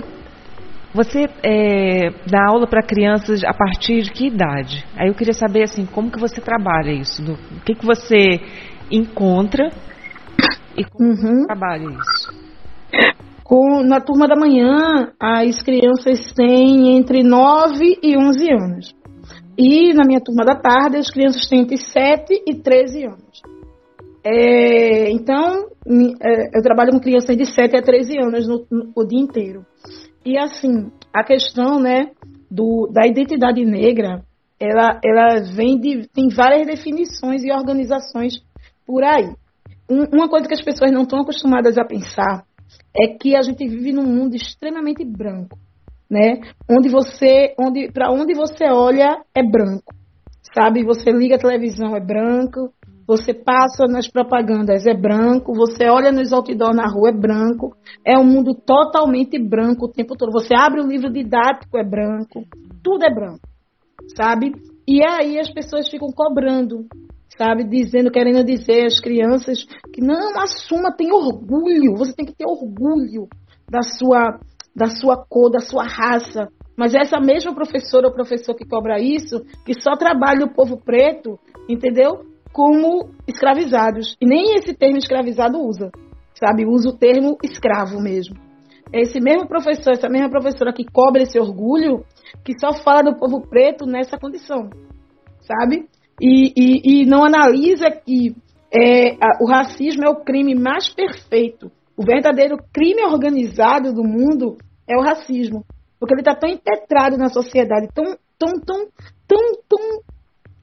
você 0.93 1.25
é, 1.43 2.09
dá 2.29 2.47
aula 2.49 2.67
para 2.67 2.83
crianças 2.83 3.43
a 3.43 3.53
partir 3.53 4.01
de 4.01 4.11
que 4.11 4.27
idade? 4.27 4.85
Aí 4.97 5.07
eu 5.07 5.15
queria 5.15 5.33
saber 5.33 5.63
assim, 5.63 5.85
como 5.85 6.11
que 6.11 6.19
você 6.19 6.41
trabalha 6.41 6.91
isso? 6.91 7.23
Do, 7.23 7.33
o 7.33 7.61
que, 7.65 7.75
que 7.75 7.85
você 7.85 8.39
encontra 8.91 9.69
e 10.77 10.83
como 10.83 11.09
uhum. 11.09 11.15
você 11.15 11.45
trabalha 11.47 11.85
isso? 11.85 12.41
Com, 13.43 13.83
na 13.83 13.99
turma 13.99 14.27
da 14.27 14.35
manhã, 14.35 15.11
as 15.19 15.61
crianças 15.61 16.31
têm 16.33 16.97
entre 16.97 17.23
9 17.23 17.99
e 18.01 18.17
11 18.17 18.51
anos. 18.51 18.95
E 19.57 19.93
na 19.93 20.05
minha 20.05 20.21
turma 20.21 20.45
da 20.45 20.55
tarde, 20.55 20.97
as 20.97 21.09
crianças 21.11 21.47
têm 21.47 21.61
entre 21.61 21.77
7 21.77 22.43
e 22.47 22.55
13 22.55 23.05
anos. 23.05 23.41
É, 24.23 25.11
então, 25.11 25.67
é, 26.21 26.57
eu 26.57 26.61
trabalho 26.61 26.91
com 26.91 26.99
crianças 26.99 27.35
de 27.35 27.45
7 27.45 27.75
a 27.75 27.81
13 27.81 28.17
anos 28.19 28.47
no, 28.47 28.65
no, 28.71 28.91
o 28.95 29.03
dia 29.03 29.19
inteiro. 29.19 29.65
E 30.25 30.37
assim, 30.37 30.91
a 31.13 31.23
questão, 31.23 31.79
né, 31.79 32.11
do, 32.49 32.87
da 32.91 33.07
identidade 33.07 33.63
negra, 33.65 34.23
ela, 34.59 34.99
ela 35.03 35.41
vem 35.55 35.79
de, 35.79 36.07
tem 36.09 36.29
várias 36.29 36.67
definições 36.67 37.43
e 37.43 37.51
organizações 37.51 38.43
por 38.85 39.03
aí. 39.03 39.33
Um, 39.89 40.03
uma 40.13 40.29
coisa 40.29 40.47
que 40.47 40.53
as 40.53 40.63
pessoas 40.63 40.91
não 40.91 41.03
estão 41.03 41.21
acostumadas 41.21 41.77
a 41.77 41.85
pensar 41.85 42.45
é 42.95 43.07
que 43.07 43.35
a 43.35 43.41
gente 43.41 43.67
vive 43.67 43.91
num 43.91 44.05
mundo 44.05 44.35
extremamente 44.35 45.03
branco, 45.03 45.57
né? 46.09 46.41
Onde 46.69 46.89
você, 46.89 47.55
onde, 47.59 47.91
para 47.91 48.11
onde 48.11 48.33
você 48.33 48.65
olha 48.65 49.23
é 49.35 49.43
branco, 49.43 49.93
sabe? 50.53 50.83
Você 50.83 51.11
liga 51.11 51.35
a 51.35 51.39
televisão 51.39 51.95
é 51.95 51.99
branco, 51.99 52.71
você 53.11 53.33
passa 53.33 53.87
nas 53.89 54.07
propagandas, 54.07 54.85
é 54.85 54.93
branco. 54.93 55.53
Você 55.53 55.89
olha 55.89 56.13
nos 56.13 56.31
outdoors 56.31 56.73
na 56.73 56.87
rua, 56.87 57.09
é 57.09 57.11
branco. 57.11 57.75
É 58.07 58.17
um 58.17 58.23
mundo 58.23 58.55
totalmente 58.55 59.37
branco 59.37 59.85
o 59.85 59.91
tempo 59.91 60.15
todo. 60.15 60.31
Você 60.31 60.55
abre 60.55 60.79
o 60.79 60.87
livro 60.87 61.11
didático, 61.11 61.77
é 61.77 61.83
branco. 61.83 62.45
Tudo 62.81 63.03
é 63.03 63.13
branco, 63.13 63.41
sabe? 64.15 64.53
E 64.87 65.03
aí 65.03 65.37
as 65.37 65.51
pessoas 65.51 65.89
ficam 65.89 66.07
cobrando, 66.15 66.85
sabe? 67.37 67.65
Dizendo, 67.65 68.09
querendo 68.09 68.45
dizer 68.45 68.85
às 68.85 69.01
crianças 69.01 69.65
que 69.93 69.99
não, 69.99 70.39
assuma, 70.39 70.95
tem 70.95 71.11
orgulho. 71.11 71.97
Você 71.97 72.13
tem 72.13 72.25
que 72.25 72.33
ter 72.33 72.45
orgulho 72.45 73.27
da 73.69 73.81
sua, 73.81 74.39
da 74.73 74.87
sua 74.87 75.17
cor, 75.27 75.51
da 75.51 75.59
sua 75.59 75.83
raça. 75.83 76.47
Mas 76.77 76.93
essa 76.93 77.19
mesma 77.19 77.53
professora 77.53 78.07
ou 78.07 78.13
professor 78.13 78.55
que 78.55 78.65
cobra 78.65 79.01
isso, 79.01 79.41
que 79.65 79.73
só 79.81 79.97
trabalha 79.97 80.45
o 80.45 80.53
povo 80.53 80.81
preto, 80.81 81.37
entendeu? 81.67 82.30
Como 82.51 83.09
escravizados. 83.27 84.15
E 84.19 84.25
nem 84.25 84.55
esse 84.55 84.73
termo 84.73 84.97
escravizado 84.97 85.59
usa, 85.59 85.91
sabe? 86.33 86.65
Usa 86.65 86.89
o 86.89 86.97
termo 86.97 87.37
escravo 87.43 87.99
mesmo. 88.01 88.35
É 88.93 89.01
esse 89.01 89.19
mesmo 89.21 89.47
professor, 89.47 89.93
essa 89.93 90.09
mesma 90.09 90.29
professora 90.29 90.73
que 90.73 90.83
cobra 90.83 91.23
esse 91.23 91.39
orgulho, 91.39 92.03
que 92.43 92.59
só 92.59 92.73
fala 92.83 93.01
do 93.01 93.17
povo 93.17 93.41
preto 93.47 93.85
nessa 93.85 94.17
condição, 94.17 94.69
sabe? 95.41 95.87
E, 96.19 96.53
e, 96.55 97.01
e 97.01 97.05
não 97.05 97.23
analisa 97.23 97.89
que 97.89 98.35
é, 98.73 99.17
o 99.41 99.47
racismo 99.47 100.05
é 100.05 100.09
o 100.09 100.23
crime 100.23 100.55
mais 100.55 100.93
perfeito. 100.93 101.71
O 101.97 102.03
verdadeiro 102.03 102.57
crime 102.73 103.03
organizado 103.05 103.93
do 103.93 104.03
mundo 104.03 104.57
é 104.87 104.97
o 104.97 105.01
racismo. 105.01 105.63
Porque 105.99 106.13
ele 106.13 106.21
está 106.21 106.35
tão 106.35 106.49
impetrado 106.49 107.17
na 107.17 107.29
sociedade, 107.29 107.87
tão, 107.93 108.17
tão, 108.37 108.59
tão, 108.59 108.87
tão, 109.27 109.39
tão 109.69 109.79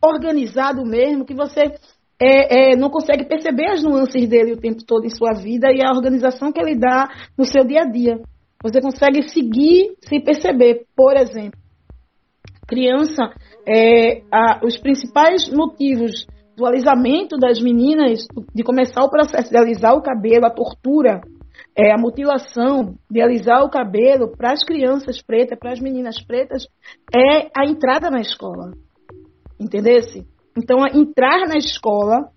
organizado 0.02 0.84
mesmo, 0.84 1.24
que 1.24 1.34
você 1.34 1.74
é, 2.20 2.72
é, 2.72 2.76
não 2.76 2.90
consegue 2.90 3.24
perceber 3.24 3.70
as 3.70 3.82
nuances 3.82 4.28
dele 4.28 4.52
o 4.52 4.60
tempo 4.60 4.84
todo 4.84 5.04
em 5.04 5.10
sua 5.10 5.32
vida 5.34 5.68
e 5.72 5.80
a 5.82 5.92
organização 5.92 6.52
que 6.52 6.60
ele 6.60 6.76
dá 6.76 7.08
no 7.36 7.44
seu 7.44 7.64
dia 7.64 7.82
a 7.82 7.84
dia. 7.84 8.20
Você 8.62 8.80
consegue 8.80 9.22
seguir 9.28 9.94
sem 10.08 10.20
perceber. 10.20 10.86
Por 10.96 11.16
exemplo, 11.16 11.58
criança, 12.66 13.22
é, 13.66 14.22
a, 14.32 14.60
os 14.64 14.76
principais 14.76 15.48
motivos 15.48 16.26
do 16.56 16.66
alisamento 16.66 17.36
das 17.36 17.60
meninas, 17.60 18.26
de 18.52 18.64
começar 18.64 19.04
o 19.04 19.10
processo 19.10 19.48
de 19.48 19.56
alisar 19.56 19.94
o 19.94 20.02
cabelo, 20.02 20.44
a 20.44 20.50
tortura, 20.50 21.20
é, 21.76 21.92
a 21.92 21.96
mutilação 21.96 22.96
de 23.08 23.22
alisar 23.22 23.62
o 23.62 23.70
cabelo 23.70 24.36
para 24.36 24.52
as 24.52 24.64
crianças 24.64 25.22
pretas, 25.22 25.56
para 25.56 25.70
as 25.70 25.78
meninas 25.78 26.20
pretas, 26.20 26.66
é 27.14 27.48
a 27.56 27.64
entrada 27.64 28.10
na 28.10 28.20
escola 28.20 28.72
entendesse? 29.58 30.26
Então, 30.56 30.78
entrar 30.92 31.46
na 31.46 31.56
escola 31.56 32.30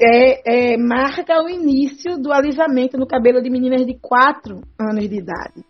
é, 0.00 0.72
é, 0.72 0.76
marca 0.78 1.42
o 1.42 1.48
início 1.48 2.16
do 2.18 2.32
alisamento 2.32 2.96
no 2.96 3.06
cabelo 3.06 3.42
de 3.42 3.50
meninas 3.50 3.84
de 3.84 3.98
4 4.00 4.60
anos 4.78 5.08
de 5.08 5.16
idade. 5.16 5.64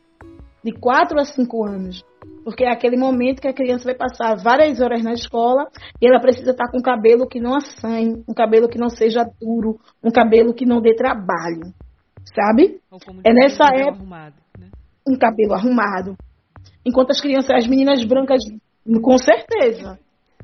De 0.64 0.72
4 0.72 1.18
a 1.18 1.24
5 1.24 1.66
anos. 1.66 2.04
Porque 2.44 2.64
é 2.64 2.70
aquele 2.70 2.96
momento 2.96 3.40
que 3.40 3.48
a 3.48 3.52
criança 3.52 3.84
vai 3.84 3.94
passar 3.94 4.36
várias 4.36 4.80
horas 4.80 5.02
na 5.02 5.12
escola 5.12 5.66
e 6.00 6.06
ela 6.06 6.20
precisa 6.20 6.52
estar 6.52 6.70
com 6.70 6.78
um 6.78 6.82
cabelo 6.82 7.26
que 7.26 7.40
não 7.40 7.54
assanhe, 7.54 8.22
um 8.28 8.34
cabelo 8.34 8.68
que 8.68 8.78
não 8.78 8.88
seja 8.88 9.24
duro, 9.40 9.78
um 10.02 10.10
cabelo 10.10 10.54
que 10.54 10.64
não 10.64 10.80
dê 10.80 10.94
trabalho. 10.94 11.72
Sabe? 12.34 12.80
é 13.24 13.32
nessa 13.32 13.64
um 13.64 13.76
época. 13.76 13.96
Arrumado, 13.96 14.34
né? 14.58 14.68
Um 15.06 15.18
cabelo 15.18 15.54
arrumado. 15.54 16.16
Enquanto 16.84 17.10
as 17.10 17.20
crianças, 17.20 17.50
as 17.50 17.66
meninas 17.66 18.04
brancas, 18.04 18.42
com 19.02 19.18
certeza. 19.18 19.98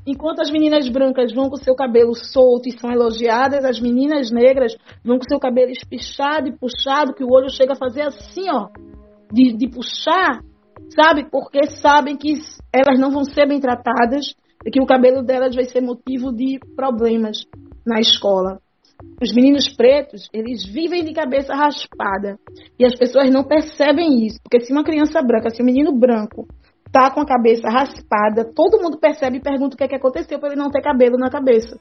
Enquanto 0.07 0.39
as 0.39 0.49
meninas 0.49 0.87
brancas 0.87 1.33
vão 1.33 1.49
com 1.49 1.57
seu 1.57 1.75
cabelo 1.75 2.15
solto 2.15 2.69
e 2.69 2.79
são 2.79 2.89
elogiadas, 2.89 3.65
as 3.65 3.77
meninas 3.77 4.31
negras 4.31 4.73
vão 5.03 5.17
com 5.17 5.27
seu 5.27 5.37
cabelo 5.37 5.69
espichado 5.69 6.47
e 6.47 6.57
puxado, 6.57 7.13
que 7.13 7.25
o 7.25 7.29
olho 7.29 7.49
chega 7.49 7.73
a 7.73 7.75
fazer 7.75 8.03
assim, 8.03 8.49
ó, 8.49 8.69
de, 9.29 9.57
de 9.57 9.67
puxar, 9.67 10.39
sabe? 10.95 11.29
Porque 11.29 11.65
sabem 11.81 12.15
que 12.15 12.35
elas 12.73 12.97
não 12.97 13.11
vão 13.11 13.25
ser 13.25 13.49
bem 13.49 13.59
tratadas 13.59 14.33
e 14.65 14.71
que 14.71 14.81
o 14.81 14.85
cabelo 14.85 15.21
delas 15.21 15.53
vai 15.53 15.65
ser 15.65 15.81
motivo 15.81 16.31
de 16.31 16.57
problemas 16.73 17.45
na 17.85 17.99
escola. 17.99 18.61
Os 19.21 19.33
meninos 19.33 19.67
pretos, 19.75 20.29
eles 20.31 20.65
vivem 20.65 21.03
de 21.03 21.13
cabeça 21.13 21.53
raspada. 21.53 22.39
E 22.79 22.85
as 22.85 22.95
pessoas 22.95 23.29
não 23.29 23.43
percebem 23.43 24.25
isso. 24.25 24.39
Porque 24.41 24.65
se 24.65 24.71
uma 24.71 24.85
criança 24.85 25.21
branca, 25.21 25.49
se 25.49 25.61
um 25.61 25.65
menino 25.65 25.91
branco 25.91 26.47
tá 26.91 27.11
com 27.11 27.21
a 27.21 27.25
cabeça 27.25 27.69
raspada, 27.69 28.45
todo 28.45 28.81
mundo 28.81 28.97
percebe 28.99 29.37
e 29.37 29.41
pergunta 29.41 29.75
o 29.75 29.77
que, 29.77 29.83
é 29.83 29.87
que 29.87 29.95
aconteceu 29.95 30.39
para 30.39 30.49
ele 30.49 30.61
não 30.61 30.69
ter 30.69 30.81
cabelo 30.81 31.17
na 31.17 31.29
cabeça. 31.29 31.79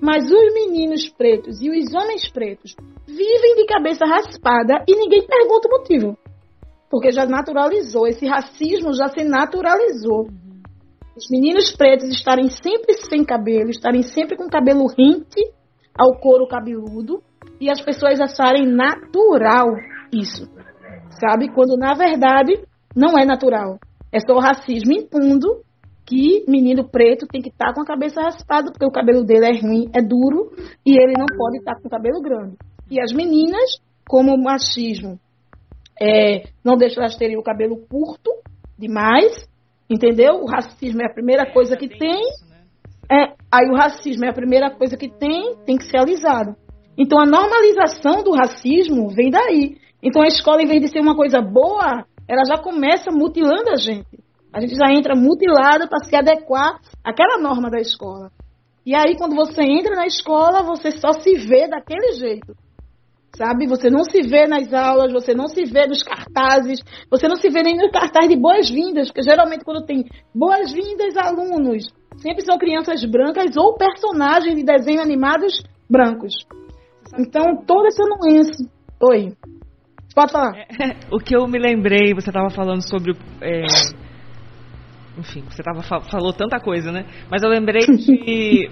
Mas 0.00 0.24
os 0.24 0.54
meninos 0.54 1.08
pretos 1.08 1.60
e 1.60 1.70
os 1.70 1.94
homens 1.94 2.28
pretos 2.30 2.74
vivem 3.06 3.54
de 3.56 3.66
cabeça 3.66 4.04
raspada 4.04 4.84
e 4.88 4.96
ninguém 4.96 5.26
pergunta 5.26 5.68
o 5.68 5.78
motivo. 5.78 6.18
Porque 6.90 7.10
já 7.10 7.26
naturalizou, 7.26 8.06
esse 8.06 8.26
racismo 8.26 8.92
já 8.94 9.08
se 9.08 9.24
naturalizou. 9.24 10.28
Os 11.16 11.30
meninos 11.30 11.74
pretos 11.74 12.10
estarem 12.10 12.48
sempre 12.50 12.94
sem 13.08 13.24
cabelo, 13.24 13.70
estarem 13.70 14.02
sempre 14.02 14.36
com 14.36 14.48
cabelo 14.48 14.86
rente 14.86 15.42
ao 15.98 16.18
couro 16.20 16.46
cabeludo 16.46 17.22
e 17.60 17.70
as 17.70 17.80
pessoas 17.80 18.20
acharem 18.20 18.66
natural 18.66 19.68
isso. 20.12 20.46
Sabe? 21.18 21.50
Quando 21.52 21.76
na 21.76 21.94
verdade 21.94 22.62
não 22.94 23.18
é 23.18 23.24
natural. 23.24 23.78
É 24.12 24.18
só 24.20 24.34
o 24.34 24.40
racismo 24.40 24.92
impondo 24.92 25.62
que 26.06 26.44
menino 26.46 26.88
preto 26.88 27.26
tem 27.26 27.42
que 27.42 27.48
estar 27.48 27.68
tá 27.68 27.74
com 27.74 27.80
a 27.82 27.86
cabeça 27.86 28.22
raspada, 28.22 28.70
porque 28.70 28.86
o 28.86 28.92
cabelo 28.92 29.24
dele 29.24 29.46
é 29.46 29.60
ruim, 29.60 29.90
é 29.92 30.00
duro, 30.00 30.52
e 30.86 30.92
ele 30.92 31.14
não 31.18 31.26
pode 31.26 31.58
estar 31.58 31.74
tá 31.74 31.80
com 31.80 31.88
o 31.88 31.90
cabelo 31.90 32.22
grande. 32.22 32.56
E 32.88 33.00
as 33.00 33.12
meninas, 33.12 33.80
como 34.08 34.32
o 34.32 34.42
machismo 34.42 35.18
é, 36.00 36.44
não 36.64 36.76
deixa 36.76 37.00
elas 37.00 37.16
terem 37.16 37.36
o 37.36 37.42
cabelo 37.42 37.76
curto 37.88 38.30
demais, 38.78 39.48
entendeu? 39.90 40.34
O 40.42 40.46
racismo 40.46 41.02
é 41.02 41.06
a 41.06 41.12
primeira 41.12 41.50
coisa 41.52 41.76
que 41.76 41.88
tem. 41.88 42.22
Né? 42.48 42.58
É, 43.10 43.34
aí 43.50 43.68
o 43.68 43.76
racismo 43.76 44.24
é 44.24 44.30
a 44.30 44.34
primeira 44.34 44.70
coisa 44.70 44.96
que 44.96 45.08
tem, 45.08 45.56
tem 45.64 45.76
que 45.76 45.84
ser 45.84 45.98
alisado. 45.98 46.54
Então 46.96 47.20
a 47.20 47.26
normalização 47.26 48.22
do 48.22 48.32
racismo 48.32 49.08
vem 49.08 49.30
daí. 49.30 49.76
Então 50.02 50.22
a 50.22 50.26
escola, 50.26 50.62
em 50.62 50.66
vez 50.66 50.80
de 50.80 50.88
ser 50.88 51.00
uma 51.00 51.16
coisa 51.16 51.40
boa, 51.40 52.04
ela 52.28 52.42
já 52.44 52.62
começa 52.62 53.10
mutilando 53.10 53.70
a 53.70 53.76
gente. 53.76 54.18
A 54.52 54.60
gente 54.60 54.74
já 54.74 54.90
entra 54.90 55.14
mutilada 55.14 55.86
para 55.86 56.04
se 56.04 56.16
adequar 56.16 56.80
àquela 57.04 57.38
norma 57.38 57.70
da 57.70 57.78
escola. 57.78 58.30
E 58.86 58.94
aí, 58.94 59.16
quando 59.18 59.34
você 59.34 59.62
entra 59.62 59.96
na 59.96 60.06
escola, 60.06 60.62
você 60.62 60.92
só 60.92 61.12
se 61.12 61.34
vê 61.34 61.68
daquele 61.68 62.12
jeito. 62.12 62.54
Sabe? 63.36 63.66
Você 63.66 63.90
não 63.90 64.04
se 64.04 64.22
vê 64.22 64.46
nas 64.46 64.72
aulas, 64.72 65.12
você 65.12 65.34
não 65.34 65.46
se 65.48 65.64
vê 65.64 65.86
nos 65.86 66.02
cartazes, 66.02 66.80
você 67.10 67.28
não 67.28 67.36
se 67.36 67.50
vê 67.50 67.62
nem 67.62 67.76
no 67.76 67.90
cartaz 67.90 68.28
de 68.28 68.36
boas-vindas, 68.36 69.08
porque 69.08 69.22
geralmente 69.22 69.64
quando 69.64 69.84
tem 69.84 70.06
boas-vindas 70.34 71.16
alunos, 71.18 71.84
sempre 72.16 72.42
são 72.44 72.56
crianças 72.56 73.04
brancas 73.04 73.56
ou 73.56 73.76
personagens 73.76 74.54
de 74.54 74.62
desenho 74.62 75.02
animados 75.02 75.62
brancos. 75.90 76.34
Então, 77.18 77.62
toda 77.66 77.88
essa 77.88 78.04
nuance. 78.04 78.70
Oi. 79.02 79.36
Pode 80.16 80.32
falar. 80.32 80.56
É, 80.56 80.96
o 81.12 81.18
que 81.18 81.36
eu 81.36 81.46
me 81.46 81.58
lembrei, 81.58 82.14
você 82.14 82.30
estava 82.30 82.48
falando 82.48 82.80
sobre. 82.80 83.12
É, 83.42 83.66
enfim, 85.18 85.42
você 85.42 85.62
tava, 85.62 85.82
falou 85.82 86.32
tanta 86.32 86.58
coisa, 86.58 86.90
né? 86.90 87.04
Mas 87.30 87.42
eu 87.42 87.50
lembrei 87.50 87.84
de, 87.84 88.70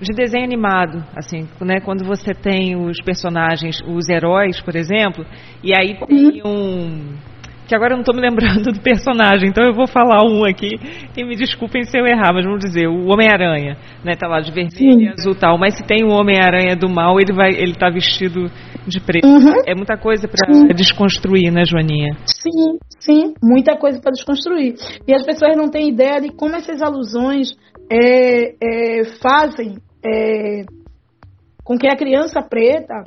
de 0.00 0.14
desenho 0.14 0.44
animado, 0.44 1.04
assim, 1.16 1.48
né? 1.60 1.80
Quando 1.80 2.04
você 2.04 2.32
tem 2.32 2.76
os 2.76 3.02
personagens, 3.02 3.80
os 3.82 4.08
heróis, 4.08 4.60
por 4.60 4.76
exemplo, 4.76 5.26
e 5.60 5.72
aí 5.76 5.98
tem 6.06 6.40
um 6.44 7.16
que 7.66 7.74
agora 7.74 7.92
eu 7.92 7.96
não 7.96 8.02
estou 8.02 8.14
me 8.14 8.20
lembrando 8.20 8.70
do 8.72 8.80
personagem, 8.80 9.48
então 9.48 9.64
eu 9.64 9.74
vou 9.74 9.86
falar 9.86 10.24
um 10.24 10.44
aqui 10.44 10.78
e 11.16 11.24
me 11.24 11.34
desculpem 11.34 11.82
se 11.82 11.98
eu 11.98 12.06
errar, 12.06 12.32
mas 12.32 12.44
vamos 12.44 12.60
dizer, 12.60 12.86
o 12.86 13.06
Homem-Aranha, 13.08 13.76
né, 14.04 14.14
tá 14.14 14.28
lá 14.28 14.40
de 14.40 14.52
vermelho 14.52 15.00
e 15.00 15.08
azul 15.08 15.34
tal, 15.34 15.58
mas 15.58 15.76
se 15.76 15.84
tem 15.84 16.04
o 16.04 16.10
Homem-Aranha 16.10 16.76
do 16.76 16.88
mal, 16.88 17.18
ele 17.20 17.32
vai, 17.32 17.50
ele 17.50 17.74
tá 17.74 17.90
vestido 17.90 18.50
de 18.86 19.00
preto. 19.00 19.26
Uhum. 19.26 19.62
É 19.66 19.74
muita 19.74 19.96
coisa 19.96 20.28
para 20.28 20.74
desconstruir, 20.74 21.52
né, 21.52 21.64
Joaninha? 21.64 22.16
Sim, 22.24 22.78
sim, 23.00 23.34
muita 23.42 23.76
coisa 23.76 24.00
para 24.00 24.12
desconstruir. 24.12 24.74
E 25.06 25.14
as 25.14 25.24
pessoas 25.24 25.56
não 25.56 25.68
têm 25.68 25.88
ideia 25.88 26.20
de 26.20 26.30
como 26.30 26.54
essas 26.54 26.80
alusões 26.80 27.56
é, 27.90 28.54
é, 28.62 29.04
fazem 29.20 29.76
é, 30.04 30.64
com 31.64 31.76
que 31.76 31.88
a 31.88 31.96
criança 31.96 32.40
preta 32.42 33.02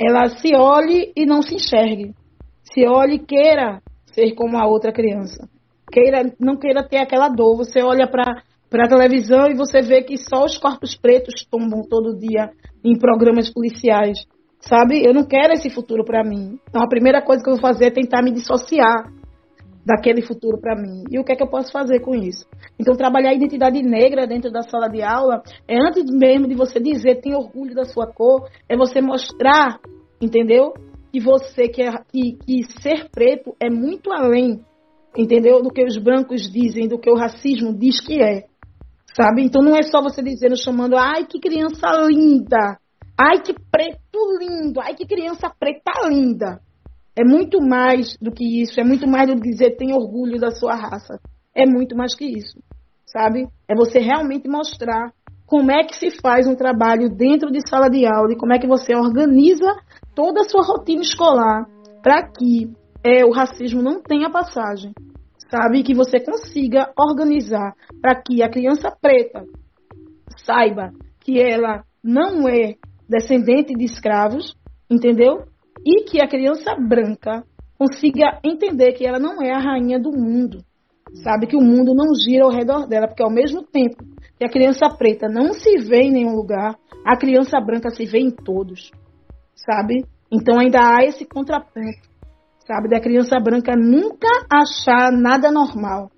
ela 0.00 0.28
se 0.28 0.54
olhe 0.54 1.12
e 1.16 1.26
não 1.26 1.42
se 1.42 1.56
enxergue. 1.56 2.14
Se 2.62 2.86
olhe 2.86 3.16
e 3.16 3.18
queira 3.18 3.80
ser 4.18 4.34
como 4.34 4.58
a 4.58 4.66
outra 4.66 4.92
criança. 4.92 5.48
Queira, 5.92 6.32
não 6.40 6.56
queira 6.56 6.86
ter 6.86 6.98
aquela 6.98 7.28
dor. 7.28 7.56
Você 7.56 7.80
olha 7.80 8.08
para 8.08 8.42
para 8.70 8.84
a 8.84 8.88
televisão 8.88 9.46
e 9.46 9.54
você 9.54 9.80
vê 9.80 10.02
que 10.02 10.18
só 10.18 10.44
os 10.44 10.58
corpos 10.58 10.94
pretos 10.94 11.46
tombam 11.50 11.80
todo 11.88 12.18
dia 12.18 12.50
em 12.84 12.98
programas 12.98 13.50
policiais, 13.50 14.18
sabe? 14.60 15.02
Eu 15.02 15.14
não 15.14 15.24
quero 15.24 15.54
esse 15.54 15.70
futuro 15.70 16.04
para 16.04 16.22
mim. 16.22 16.58
Então 16.68 16.82
a 16.82 16.86
primeira 16.86 17.22
coisa 17.22 17.42
que 17.42 17.48
eu 17.48 17.54
vou 17.54 17.62
fazer 17.62 17.86
é 17.86 17.90
tentar 17.90 18.22
me 18.22 18.30
dissociar 18.30 19.10
daquele 19.86 20.20
futuro 20.20 20.60
para 20.60 20.76
mim. 20.76 21.02
E 21.10 21.18
o 21.18 21.24
que 21.24 21.32
é 21.32 21.34
que 21.36 21.42
eu 21.42 21.48
posso 21.48 21.72
fazer 21.72 22.00
com 22.00 22.14
isso? 22.14 22.44
Então 22.78 22.94
trabalhar 22.94 23.30
a 23.30 23.34
identidade 23.34 23.82
negra 23.82 24.26
dentro 24.26 24.50
da 24.50 24.60
sala 24.60 24.86
de 24.86 25.02
aula 25.02 25.42
é 25.66 25.78
antes 25.78 26.04
mesmo 26.04 26.46
de 26.46 26.54
você 26.54 26.78
dizer 26.78 27.22
tem 27.22 27.34
orgulho 27.34 27.74
da 27.74 27.84
sua 27.84 28.06
cor, 28.06 28.50
é 28.68 28.76
você 28.76 29.00
mostrar, 29.00 29.80
entendeu? 30.20 30.74
Que 31.12 31.20
você 31.20 31.68
quer 31.68 32.04
que, 32.12 32.38
que 32.44 32.64
ser 32.82 33.08
preto 33.10 33.54
é 33.60 33.70
muito 33.70 34.12
além, 34.12 34.60
entendeu? 35.16 35.62
Do 35.62 35.70
que 35.70 35.84
os 35.84 35.96
brancos 35.98 36.50
dizem, 36.50 36.88
do 36.88 36.98
que 36.98 37.10
o 37.10 37.16
racismo 37.16 37.72
diz 37.72 38.00
que 38.00 38.22
é. 38.22 38.44
Sabe? 39.14 39.42
Então 39.42 39.62
não 39.62 39.74
é 39.74 39.82
só 39.82 40.00
você 40.02 40.22
dizendo, 40.22 40.56
chamando, 40.56 40.96
ai 40.96 41.26
que 41.26 41.40
criança 41.40 41.88
linda, 42.06 42.78
ai 43.18 43.40
que 43.42 43.52
preto 43.52 44.38
lindo, 44.38 44.80
ai 44.80 44.94
que 44.94 45.06
criança 45.06 45.50
preta 45.58 46.08
linda. 46.08 46.60
É 47.16 47.24
muito 47.24 47.60
mais 47.60 48.16
do 48.20 48.30
que 48.30 48.62
isso, 48.62 48.78
é 48.80 48.84
muito 48.84 49.08
mais 49.08 49.28
do 49.28 49.34
que 49.34 49.50
dizer 49.50 49.76
tem 49.76 49.92
orgulho 49.92 50.38
da 50.38 50.52
sua 50.52 50.74
raça. 50.74 51.18
É 51.52 51.66
muito 51.66 51.96
mais 51.96 52.14
que 52.14 52.24
isso, 52.24 52.60
sabe? 53.06 53.48
É 53.66 53.74
você 53.74 53.98
realmente 53.98 54.48
mostrar 54.48 55.12
como 55.44 55.72
é 55.72 55.82
que 55.82 55.96
se 55.96 56.10
faz 56.20 56.46
um 56.46 56.54
trabalho 56.54 57.08
dentro 57.08 57.50
de 57.50 57.66
sala 57.66 57.88
de 57.88 58.06
aula 58.06 58.32
e 58.32 58.36
como 58.36 58.52
é 58.52 58.58
que 58.58 58.68
você 58.68 58.94
organiza 58.94 59.74
toda 60.18 60.40
a 60.40 60.48
sua 60.48 60.64
rotina 60.64 61.00
escolar 61.00 61.64
para 62.02 62.26
que 62.26 62.68
é, 63.04 63.24
o 63.24 63.30
racismo 63.30 63.80
não 63.80 64.02
tenha 64.02 64.28
passagem, 64.28 64.90
sabe? 65.48 65.84
Que 65.84 65.94
você 65.94 66.18
consiga 66.18 66.92
organizar 66.98 67.72
para 68.02 68.20
que 68.20 68.42
a 68.42 68.50
criança 68.50 68.90
preta 69.00 69.44
saiba 70.44 70.90
que 71.20 71.40
ela 71.40 71.84
não 72.02 72.48
é 72.48 72.74
descendente 73.08 73.72
de 73.74 73.84
escravos, 73.84 74.56
entendeu? 74.90 75.44
E 75.86 76.02
que 76.02 76.20
a 76.20 76.26
criança 76.26 76.74
branca 76.74 77.44
consiga 77.78 78.40
entender 78.42 78.94
que 78.94 79.06
ela 79.06 79.20
não 79.20 79.40
é 79.40 79.52
a 79.52 79.60
rainha 79.60 80.00
do 80.00 80.10
mundo, 80.10 80.64
sabe? 81.22 81.46
Que 81.46 81.56
o 81.56 81.62
mundo 81.62 81.94
não 81.94 82.12
gira 82.12 82.42
ao 82.42 82.50
redor 82.50 82.88
dela, 82.88 83.06
porque 83.06 83.22
ao 83.22 83.30
mesmo 83.30 83.62
tempo 83.62 84.04
que 84.36 84.44
a 84.44 84.50
criança 84.50 84.90
preta 84.90 85.28
não 85.28 85.52
se 85.52 85.78
vê 85.78 86.06
em 86.06 86.10
nenhum 86.10 86.34
lugar, 86.34 86.76
a 87.06 87.16
criança 87.16 87.60
branca 87.60 87.90
se 87.90 88.04
vê 88.04 88.18
em 88.18 88.32
todos 88.32 88.90
sabe? 89.64 90.04
Então 90.30 90.58
ainda 90.58 90.78
há 90.80 91.04
esse 91.04 91.24
contraponto, 91.24 92.08
sabe? 92.66 92.88
Da 92.88 93.00
criança 93.00 93.38
branca 93.40 93.74
nunca 93.76 94.28
achar 94.50 95.10
nada 95.10 95.50
normal, 95.50 96.10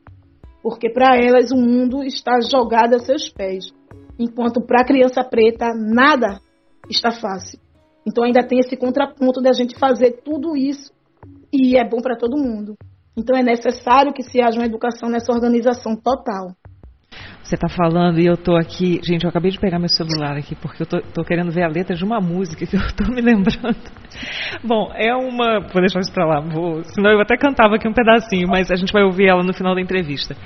porque 0.63 0.91
para 0.91 1.17
elas 1.17 1.51
o 1.51 1.57
mundo 1.57 2.03
está 2.03 2.41
jogado 2.41 2.95
a 2.95 2.99
seus 2.99 3.29
pés, 3.29 3.65
enquanto 4.19 4.61
para 4.61 4.83
a 4.83 4.87
criança 4.87 5.23
preta 5.23 5.73
nada 5.75 6.41
está 6.89 7.11
fácil. 7.13 7.59
Então 8.07 8.25
ainda 8.25 8.47
tem 8.47 8.59
esse 8.59 8.77
contraponto 8.77 9.41
da 9.41 9.53
gente 9.53 9.79
fazer 9.79 10.23
tudo 10.25 10.57
isso 10.57 10.93
e 11.53 11.77
é 11.77 11.89
bom 11.89 12.01
para 12.01 12.17
todo 12.17 12.37
mundo. 12.37 12.75
Então 13.17 13.37
é 13.37 13.43
necessário 13.43 14.13
que 14.13 14.23
se 14.23 14.41
haja 14.41 14.59
uma 14.59 14.67
educação 14.67 15.09
nessa 15.09 15.33
organização 15.33 15.95
total. 15.97 16.55
Você 17.51 17.57
está 17.57 17.69
falando 17.69 18.21
e 18.21 18.27
eu 18.27 18.35
estou 18.35 18.57
aqui. 18.57 19.01
Gente, 19.03 19.25
eu 19.25 19.29
acabei 19.29 19.51
de 19.51 19.59
pegar 19.59 19.81
meu 19.81 19.89
celular 19.89 20.37
aqui 20.37 20.55
porque 20.55 20.85
eu 20.85 21.01
estou 21.01 21.25
querendo 21.25 21.51
ver 21.51 21.65
a 21.65 21.69
letra 21.69 21.97
de 21.97 22.05
uma 22.05 22.21
música 22.21 22.65
que 22.65 22.77
eu 22.79 22.81
estou 22.81 23.09
me 23.09 23.21
lembrando. 23.21 23.77
Bom, 24.63 24.93
é 24.95 25.13
uma. 25.17 25.59
Vou 25.59 25.81
deixar 25.81 25.99
isso 25.99 26.13
para 26.13 26.25
lá, 26.25 26.41
vou, 26.41 26.85
senão 26.85 27.11
eu 27.11 27.21
até 27.21 27.37
cantava 27.37 27.75
aqui 27.75 27.89
um 27.89 27.93
pedacinho, 27.93 28.47
mas 28.47 28.71
a 28.71 28.77
gente 28.77 28.93
vai 28.93 29.03
ouvir 29.03 29.27
ela 29.27 29.43
no 29.43 29.53
final 29.53 29.75
da 29.75 29.81
entrevista. 29.81 30.37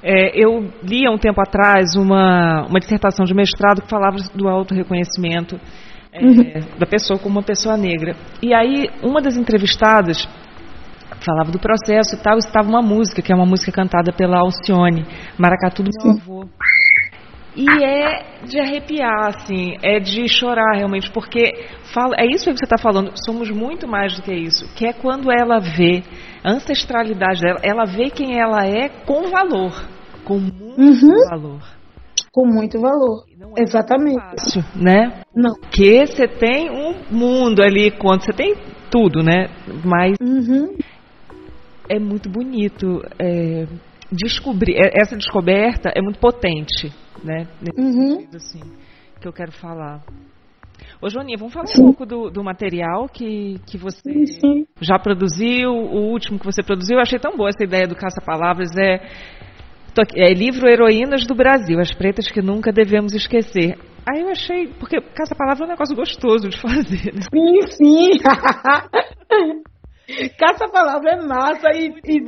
É, 0.00 0.40
eu 0.40 0.70
li 0.80 1.04
há 1.04 1.10
um 1.10 1.18
tempo 1.18 1.40
atrás 1.40 1.96
uma, 1.96 2.66
uma 2.68 2.78
dissertação 2.78 3.24
de 3.24 3.34
mestrado 3.34 3.82
que 3.82 3.90
falava 3.90 4.18
do 4.32 4.48
auto-reconhecimento 4.48 5.60
é, 6.12 6.24
uhum. 6.24 6.44
da 6.78 6.86
pessoa 6.86 7.18
como 7.18 7.34
uma 7.34 7.42
pessoa 7.42 7.76
negra. 7.76 8.14
E 8.40 8.54
aí, 8.54 8.88
uma 9.02 9.20
das 9.20 9.36
entrevistadas 9.36 10.24
falava 11.24 11.50
do 11.50 11.58
processo 11.58 12.14
e 12.14 12.18
tal, 12.18 12.38
estava 12.38 12.68
uma 12.68 12.82
música, 12.82 13.22
que 13.22 13.32
é 13.32 13.36
uma 13.36 13.46
música 13.46 13.72
cantada 13.72 14.12
pela 14.12 14.38
Alcione, 14.38 15.06
Maracatu 15.38 15.82
do 15.82 15.90
meu 16.02 16.12
avô. 16.12 16.48
E 17.56 17.66
é 17.84 18.44
de 18.44 18.60
arrepiar, 18.60 19.28
assim, 19.28 19.76
é 19.80 20.00
de 20.00 20.28
chorar 20.28 20.76
realmente, 20.76 21.10
porque 21.10 21.52
fala, 21.94 22.16
é 22.18 22.26
isso 22.26 22.50
que 22.50 22.58
você 22.58 22.64
está 22.64 22.76
falando, 22.76 23.12
somos 23.24 23.48
muito 23.50 23.86
mais 23.86 24.16
do 24.16 24.22
que 24.22 24.34
isso, 24.34 24.68
que 24.74 24.84
é 24.84 24.92
quando 24.92 25.30
ela 25.30 25.60
vê 25.60 26.02
a 26.42 26.52
ancestralidade 26.52 27.40
dela, 27.40 27.60
ela 27.62 27.84
vê 27.84 28.10
quem 28.10 28.38
ela 28.38 28.66
é 28.66 28.88
com 28.88 29.30
valor, 29.30 29.72
com 30.24 30.38
muito 30.38 31.06
uhum. 31.06 31.28
valor. 31.30 31.60
Com 32.32 32.46
muito 32.46 32.80
valor. 32.80 33.24
É 33.56 33.62
Exatamente. 33.62 34.18
Fácil, 34.18 34.64
né? 34.74 35.20
Não. 35.32 35.54
Porque 35.54 36.04
você 36.04 36.26
tem 36.26 36.68
um 36.68 36.94
mundo 37.08 37.62
ali, 37.62 37.92
quando 37.92 38.24
você 38.24 38.32
tem 38.32 38.56
tudo, 38.90 39.22
né? 39.22 39.46
Mas 39.84 40.16
uhum 40.20 40.76
é 41.88 41.98
muito 41.98 42.28
bonito 42.28 43.02
é, 43.18 43.66
descobrir. 44.10 44.74
É, 44.74 45.00
essa 45.00 45.16
descoberta 45.16 45.90
é 45.94 46.00
muito 46.00 46.18
potente, 46.18 46.92
né? 47.22 47.46
Nesse 47.60 47.80
uhum. 47.80 48.10
sentido, 48.12 48.36
assim, 48.36 48.60
que 49.20 49.28
eu 49.28 49.32
quero 49.32 49.52
falar. 49.52 50.02
Ô, 51.00 51.08
Joaninha, 51.08 51.38
vamos 51.38 51.52
falar 51.52 51.66
sim. 51.66 51.82
um 51.82 51.86
pouco 51.86 52.06
do, 52.06 52.30
do, 52.30 52.42
material 52.42 53.08
que, 53.08 53.60
que 53.66 53.76
você 53.76 54.00
sim, 54.00 54.26
sim. 54.26 54.66
já 54.80 54.98
produziu, 54.98 55.70
o 55.70 56.10
último 56.10 56.38
que 56.38 56.46
você 56.46 56.62
produziu. 56.62 56.96
Eu 56.96 57.02
achei 57.02 57.18
tão 57.18 57.36
boa 57.36 57.50
essa 57.50 57.64
ideia 57.64 57.86
do 57.86 57.94
Caça-Palavras. 57.94 58.70
É, 58.76 59.00
é 60.16 60.32
livro 60.32 60.68
Heroínas 60.68 61.26
do 61.26 61.34
Brasil, 61.34 61.78
as 61.78 61.92
pretas 61.92 62.30
que 62.30 62.42
nunca 62.42 62.72
devemos 62.72 63.14
esquecer. 63.14 63.78
Aí 64.06 64.20
eu 64.20 64.28
achei, 64.28 64.68
porque 64.78 65.00
Caça-Palavra 65.00 65.64
é 65.64 65.66
um 65.66 65.70
negócio 65.70 65.96
gostoso 65.96 66.48
de 66.48 66.58
fazer. 66.60 67.14
Né? 67.14 67.22
Sim, 67.32 67.62
sim. 67.70 68.10
Caça-palavra 70.38 71.12
é 71.12 71.26
massa 71.26 71.68
e, 71.74 71.94
e, 72.04 72.20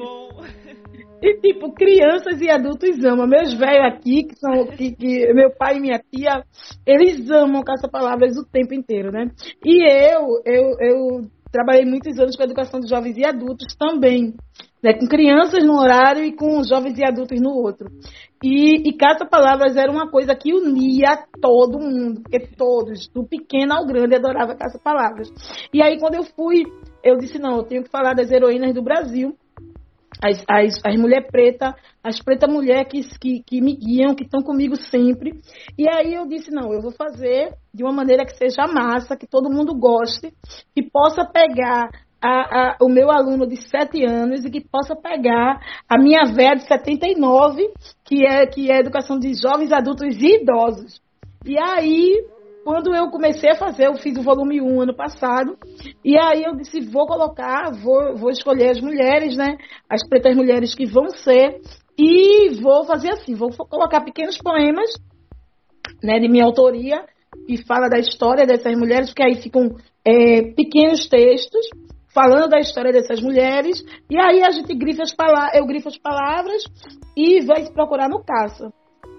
e, 1.23 1.41
tipo, 1.41 1.73
crianças 1.73 2.41
e 2.41 2.51
adultos 2.51 3.05
amam. 3.05 3.27
Meus 3.27 3.55
velhos 3.55 3.95
aqui, 3.95 4.25
que 4.25 4.37
são 4.37 4.67
que, 4.67 4.93
que, 4.93 5.33
meu 5.33 5.51
pai 5.51 5.77
e 5.77 5.81
minha 5.81 5.99
tia, 5.99 6.45
eles 6.87 7.31
amam 7.31 7.63
caça-palavras 7.63 8.37
o 8.37 8.45
tempo 8.45 8.75
inteiro, 8.75 9.11
né? 9.11 9.31
E 9.65 9.83
eu, 9.85 10.43
eu, 10.45 10.77
eu 10.81 11.31
trabalhei 11.51 11.85
muitos 11.85 12.19
anos 12.19 12.37
com 12.37 12.43
a 12.43 12.47
educação 12.47 12.81
de 12.81 12.89
jovens 12.89 13.17
e 13.17 13.25
adultos 13.25 13.75
também. 13.79 14.35
Né, 14.83 14.93
com 14.93 15.07
crianças 15.09 15.65
no 15.65 15.81
horário 15.81 16.23
e 16.23 16.37
com 16.37 16.63
jovens 16.63 16.99
e 16.99 17.05
adultos 17.05 17.41
no 17.41 17.51
outro. 17.51 17.89
E, 18.45 18.89
e 18.89 18.93
caça-palavras 18.93 19.75
era 19.75 19.91
uma 19.91 20.11
coisa 20.11 20.35
que 20.35 20.53
unia 20.53 21.25
todo 21.41 21.81
mundo, 21.81 22.21
porque 22.23 22.47
todos, 22.55 23.09
do 23.09 23.27
pequeno 23.27 23.73
ao 23.73 23.87
grande, 23.87 24.15
adoravam 24.15 24.55
caça-palavras. 24.55 25.29
E 25.73 25.83
aí, 25.83 25.99
quando 25.99 26.17
eu 26.17 26.25
fui 26.25 26.63
eu 27.07 27.17
disse, 27.17 27.39
não, 27.39 27.59
eu 27.59 27.63
tenho 27.63 27.85
que 27.85 27.91
falar 27.91 28.15
das 28.15 28.31
heroínas 28.31 28.75
do 28.75 28.83
Brasil. 28.83 29.37
as, 30.23 30.43
as, 30.49 30.81
as 30.85 30.97
mulheres 30.97 31.29
pretas, 31.31 31.75
as 32.03 32.21
pretas 32.21 32.53
mulheres 32.53 32.87
que, 32.89 33.03
que, 33.19 33.43
que 33.45 33.61
me 33.61 33.77
guiam, 33.77 34.15
que 34.15 34.25
estão 34.25 34.43
comigo 34.43 34.75
sempre. 34.77 35.39
E 35.79 35.87
aí 35.89 36.15
eu 36.15 36.27
disse, 36.27 36.51
não, 36.51 36.73
eu 36.73 36.81
vou 36.81 36.93
fazer 36.93 37.53
de 37.73 37.85
uma 37.85 37.93
maneira 37.93 38.25
que 38.25 38.37
seja 38.37 38.67
massa, 38.67 39.17
que 39.17 39.27
todo 39.27 39.51
mundo 39.51 39.75
goste, 39.75 40.33
que 40.75 40.83
possa 40.83 41.25
pegar 41.25 41.91
a, 42.21 42.29
a, 42.29 42.77
o 42.81 42.89
meu 42.89 43.11
aluno 43.11 43.47
de 43.47 43.57
7 43.57 44.05
anos 44.05 44.45
e 44.45 44.51
que 44.51 44.61
possa 44.61 44.97
pegar 44.97 45.61
a 45.89 45.99
minha 45.99 46.25
velha 46.25 46.57
de 46.57 46.67
79, 46.67 47.73
que 48.05 48.27
é, 48.27 48.47
que 48.47 48.71
é 48.71 48.79
educação 48.79 49.19
de 49.19 49.33
jovens, 49.35 49.71
adultos 49.71 50.17
e 50.17 50.43
idosos. 50.43 51.01
E 51.45 51.57
aí 51.59 52.25
quando 52.67 52.93
eu 52.93 53.09
comecei 53.11 53.51
a 53.51 53.55
fazer, 53.55 53.87
eu 53.87 53.95
fiz 53.95 54.19
o 54.19 54.25
volume 54.25 54.61
1 54.61 54.81
ano 54.81 54.93
passado, 54.93 55.57
e 56.05 56.19
aí 56.19 56.43
eu 56.43 56.57
disse, 56.57 56.81
vou 56.81 57.07
colocar, 57.07 57.71
vou, 57.71 58.17
vou 58.17 58.29
escolher 58.29 58.71
as 58.71 58.81
mulheres, 58.81 59.37
né? 59.37 59.57
As 59.89 60.05
pretas 60.05 60.35
mulheres 60.35 60.75
que 60.75 60.85
vão 60.85 61.09
ser, 61.11 61.61
e 61.97 62.51
vou 62.61 62.83
fazer 62.83 63.11
assim, 63.11 63.37
vou 63.37 63.51
colocar 63.51 64.01
pequenos 64.01 64.37
poemas, 64.39 64.91
né, 66.03 66.19
de 66.19 66.29
minha 66.29 66.45
autoria, 66.45 67.05
que 67.47 67.65
fala 67.65 67.89
da 67.89 68.01
história 68.01 68.45
dessas 68.45 68.77
mulheres, 68.77 69.11
porque 69.11 69.23
aí 69.23 69.41
ficam 69.41 69.69
é, 70.05 70.43
pequenos 70.51 71.09
textos, 71.09 71.69
falando 72.13 72.49
da 72.49 72.59
história 72.59 72.91
dessas 72.91 73.21
mulheres, 73.21 73.81
e 74.11 74.21
aí 74.21 74.43
a 74.43 74.51
gente 74.51 74.75
grifa 74.75 75.05
as 75.05 75.15
palavras, 75.15 75.55
eu 75.55 75.67
grifo 75.67 75.87
as 75.87 75.99
palavras 75.99 76.65
e 77.17 77.43
vai 77.43 77.65
procurar 77.71 78.09
no 78.09 78.25
caça. 78.25 78.73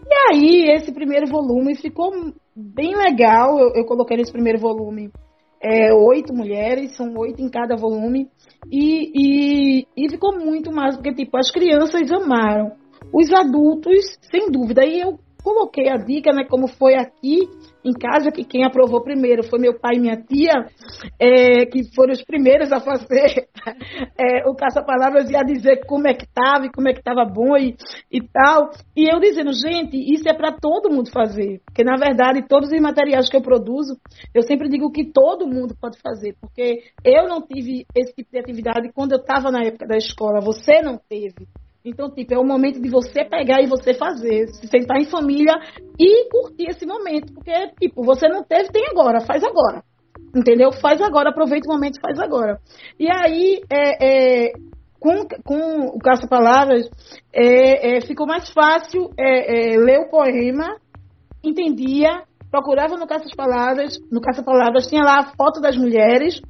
E 0.05 0.33
aí, 0.33 0.65
esse 0.75 0.91
primeiro 0.91 1.27
volume 1.27 1.75
ficou 1.75 2.11
bem 2.57 2.95
legal. 2.95 3.59
Eu, 3.59 3.73
eu 3.75 3.85
coloquei 3.85 4.17
nesse 4.17 4.31
primeiro 4.31 4.59
volume 4.59 5.11
é, 5.61 5.93
oito 5.93 6.33
mulheres, 6.33 6.95
são 6.95 7.13
oito 7.17 7.41
em 7.41 7.49
cada 7.49 7.75
volume. 7.75 8.27
E, 8.71 9.11
e, 9.15 9.87
e 9.95 10.09
ficou 10.09 10.37
muito 10.37 10.71
mais, 10.71 10.95
porque 10.95 11.13
tipo, 11.13 11.37
as 11.37 11.51
crianças 11.51 12.11
amaram. 12.11 12.71
Os 13.13 13.31
adultos, 13.31 14.17
sem 14.31 14.51
dúvida. 14.51 14.83
E 14.85 14.99
eu 14.99 15.19
coloquei 15.47 15.87
a 15.87 15.95
dica, 15.95 16.33
né, 16.33 16.43
como 16.43 16.67
foi 16.67 16.95
aqui 16.95 17.47
em 17.85 17.93
casa, 17.93 18.31
que 18.31 18.43
quem 18.43 18.65
aprovou 18.65 19.01
primeiro 19.01 19.43
foi 19.43 19.59
meu 19.59 19.79
pai 19.79 19.95
e 19.95 19.99
minha 19.99 20.17
tia, 20.17 20.67
é, 21.17 21.65
que 21.65 21.85
foram 21.95 22.11
os 22.11 22.21
primeiros 22.21 22.69
a 22.73 22.81
fazer 22.81 23.47
é, 24.19 24.45
o 24.45 24.53
caça-palavras 24.53 25.29
e 25.29 25.37
a 25.37 25.43
dizer 25.43 25.85
como 25.85 26.05
é 26.05 26.13
que 26.13 26.25
estava 26.25 26.65
e 26.65 26.71
como 26.71 26.89
é 26.89 26.91
que 26.91 26.99
estava 26.99 27.23
bom 27.23 27.55
e, 27.55 27.77
e 28.11 28.21
tal. 28.21 28.71
E 28.93 29.07
eu 29.09 29.21
dizendo, 29.21 29.53
gente, 29.53 29.95
isso 29.95 30.27
é 30.27 30.33
para 30.33 30.51
todo 30.51 30.89
mundo 30.89 31.09
fazer. 31.11 31.61
Porque, 31.65 31.81
na 31.81 31.95
verdade, 31.95 32.45
todos 32.45 32.69
os 32.69 32.81
materiais 32.81 33.29
que 33.29 33.37
eu 33.37 33.41
produzo, 33.41 33.97
eu 34.35 34.41
sempre 34.41 34.67
digo 34.67 34.91
que 34.91 35.09
todo 35.09 35.47
mundo 35.47 35.73
pode 35.79 35.97
fazer. 36.01 36.35
Porque 36.41 36.83
eu 37.05 37.29
não 37.29 37.41
tive 37.41 37.85
esse 37.95 38.13
tipo 38.13 38.31
de 38.31 38.39
atividade 38.39 38.91
quando 38.93 39.13
eu 39.13 39.19
estava 39.19 39.49
na 39.49 39.63
época 39.63 39.87
da 39.87 39.95
escola, 39.95 40.41
você 40.41 40.81
não 40.81 40.97
teve. 40.97 41.47
Então, 41.83 42.09
tipo, 42.09 42.33
é 42.33 42.37
o 42.37 42.43
momento 42.43 42.81
de 42.81 42.89
você 42.89 43.23
pegar 43.23 43.61
e 43.61 43.67
você 43.67 43.93
fazer, 43.93 44.47
se 44.49 44.67
sentar 44.67 44.99
em 44.99 45.05
família 45.05 45.53
e 45.99 46.29
curtir 46.29 46.69
esse 46.69 46.85
momento. 46.85 47.33
Porque, 47.33 47.53
tipo, 47.79 48.03
você 48.03 48.27
não 48.27 48.43
teve, 48.43 48.69
tem 48.69 48.85
agora, 48.89 49.21
faz 49.21 49.43
agora. 49.43 49.83
Entendeu? 50.35 50.71
Faz 50.71 51.01
agora, 51.01 51.29
aproveita 51.29 51.69
o 51.69 51.73
momento 51.73 52.01
faz 52.01 52.19
agora. 52.19 52.59
E 52.99 53.07
aí, 53.09 53.61
é, 53.71 54.47
é, 54.47 54.51
com, 54.99 55.25
com 55.43 55.87
o 55.95 55.99
Caça-Palavras, 55.99 56.89
é, 57.33 57.97
é, 57.97 58.01
ficou 58.01 58.27
mais 58.27 58.51
fácil 58.51 59.09
é, 59.17 59.73
é, 59.73 59.77
ler 59.77 59.99
o 59.99 60.09
poema, 60.09 60.75
entendia, 61.43 62.23
procurava 62.51 62.97
no 62.97 63.07
Caça-Palavras, 63.07 63.97
no 64.11 64.21
Caça-Palavras 64.21 64.87
tinha 64.87 65.03
lá 65.03 65.19
a 65.19 65.35
foto 65.35 65.61
das 65.61 65.77
mulheres, 65.77 66.41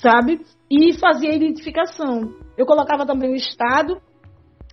sabe? 0.00 0.40
E 0.70 0.92
fazia 0.98 1.30
a 1.30 1.36
identificação. 1.36 2.32
Eu 2.56 2.66
colocava 2.66 3.06
também 3.06 3.30
o 3.30 3.36
estado, 3.36 4.00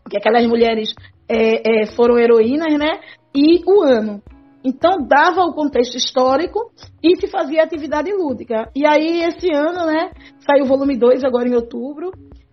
que 0.10 0.17
aquelas 0.17 0.45
mulheres 0.48 0.93
é, 1.28 1.84
é, 1.84 1.86
foram 1.95 2.17
heroínas, 2.17 2.78
né? 2.78 3.00
E 3.34 3.62
o 3.65 3.84
ano. 3.84 4.22
Então 4.63 5.08
dava 5.08 5.41
o 5.43 5.54
contexto 5.54 5.95
histórico 5.95 6.72
e 7.02 7.15
se 7.15 7.28
fazia 7.28 7.63
atividade 7.63 8.12
lúdica. 8.12 8.69
E 8.76 8.86
aí 8.86 9.22
esse 9.22 9.48
ano, 9.54 9.86
né, 9.86 10.12
saiu 10.39 10.65
o 10.65 10.67
volume 10.67 10.98
2 10.98 11.24
agora 11.24 11.48
em 11.48 11.56
outubro. 11.56 12.12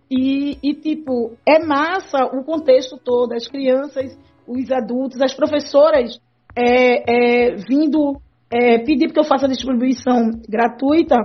E, 0.09 0.57
e, 0.63 0.73
tipo, 0.73 1.35
é 1.45 1.59
massa 1.59 2.23
o 2.25 2.41
contexto 2.45 2.97
todo, 2.97 3.33
as 3.33 3.45
crianças, 3.45 4.17
os 4.47 4.71
adultos, 4.71 5.21
as 5.21 5.33
professoras 5.33 6.17
é, 6.55 7.49
é, 7.49 7.55
vindo 7.55 8.15
é, 8.49 8.79
pedir 8.79 9.11
que 9.11 9.19
eu 9.19 9.25
faça 9.25 9.45
a 9.45 9.49
distribuição 9.49 10.31
gratuita 10.47 11.17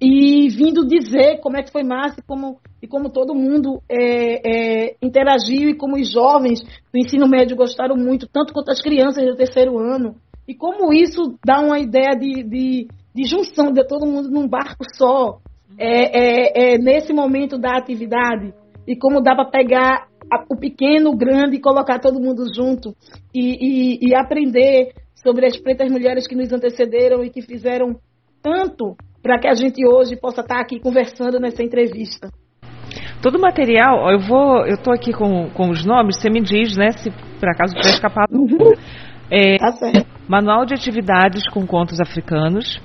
e 0.00 0.48
vindo 0.50 0.86
dizer 0.86 1.40
como 1.40 1.56
é 1.56 1.62
que 1.62 1.72
foi 1.72 1.82
massa 1.82 2.20
e 2.20 2.22
como, 2.22 2.58
e 2.82 2.86
como 2.86 3.08
todo 3.08 3.34
mundo 3.34 3.80
é, 3.88 4.88
é, 4.88 4.96
interagiu 5.02 5.70
e 5.70 5.74
como 5.74 5.96
os 5.96 6.10
jovens 6.12 6.62
do 6.92 6.98
ensino 6.98 7.26
médio 7.26 7.56
gostaram 7.56 7.96
muito, 7.96 8.28
tanto 8.28 8.52
quanto 8.52 8.70
as 8.70 8.82
crianças 8.82 9.24
do 9.24 9.36
terceiro 9.36 9.78
ano. 9.78 10.16
E 10.46 10.54
como 10.54 10.92
isso 10.92 11.36
dá 11.44 11.60
uma 11.60 11.78
ideia 11.78 12.14
de, 12.14 12.42
de, 12.44 12.88
de 13.14 13.24
junção 13.24 13.72
de 13.72 13.84
todo 13.86 14.06
mundo 14.06 14.30
num 14.30 14.46
barco 14.46 14.84
só, 14.94 15.38
é, 15.78 16.74
é, 16.74 16.74
é 16.74 16.78
nesse 16.78 17.12
momento 17.12 17.58
da 17.58 17.76
atividade. 17.76 18.52
E 18.86 18.94
como 18.94 19.20
dá 19.20 19.34
para 19.34 19.50
pegar 19.50 20.08
o 20.50 20.56
pequeno, 20.56 21.10
o 21.10 21.16
grande 21.16 21.56
e 21.56 21.60
colocar 21.60 21.98
todo 21.98 22.20
mundo 22.20 22.44
junto 22.54 22.94
e, 23.34 23.98
e, 24.00 24.08
e 24.08 24.14
aprender 24.14 24.92
sobre 25.14 25.46
as 25.46 25.56
pretas 25.56 25.90
mulheres 25.90 26.26
que 26.26 26.36
nos 26.36 26.52
antecederam 26.52 27.24
e 27.24 27.30
que 27.30 27.42
fizeram 27.42 27.98
tanto 28.46 28.96
para 29.20 29.40
que 29.40 29.48
a 29.48 29.54
gente 29.54 29.84
hoje 29.84 30.14
possa 30.14 30.40
estar 30.40 30.60
aqui 30.60 30.78
conversando 30.78 31.40
nessa 31.40 31.64
entrevista. 31.64 32.28
Todo 33.20 33.38
o 33.38 33.40
material, 33.40 34.08
eu 34.12 34.20
vou, 34.20 34.64
eu 34.64 34.74
estou 34.74 34.92
aqui 34.94 35.12
com, 35.12 35.50
com 35.50 35.70
os 35.70 35.84
nomes, 35.84 36.20
você 36.20 36.30
me 36.30 36.40
diz, 36.40 36.76
né, 36.76 36.92
se 36.92 37.10
por 37.10 37.48
acaso 37.48 37.74
tiver 37.74 37.94
escapado. 37.94 38.32
Uhum. 38.32 38.72
É, 39.28 39.56
tá 39.56 39.72
certo. 39.72 40.06
Manual 40.28 40.64
de 40.64 40.74
atividades 40.74 41.48
com 41.50 41.66
contos 41.66 42.00
africanos. 42.00 42.80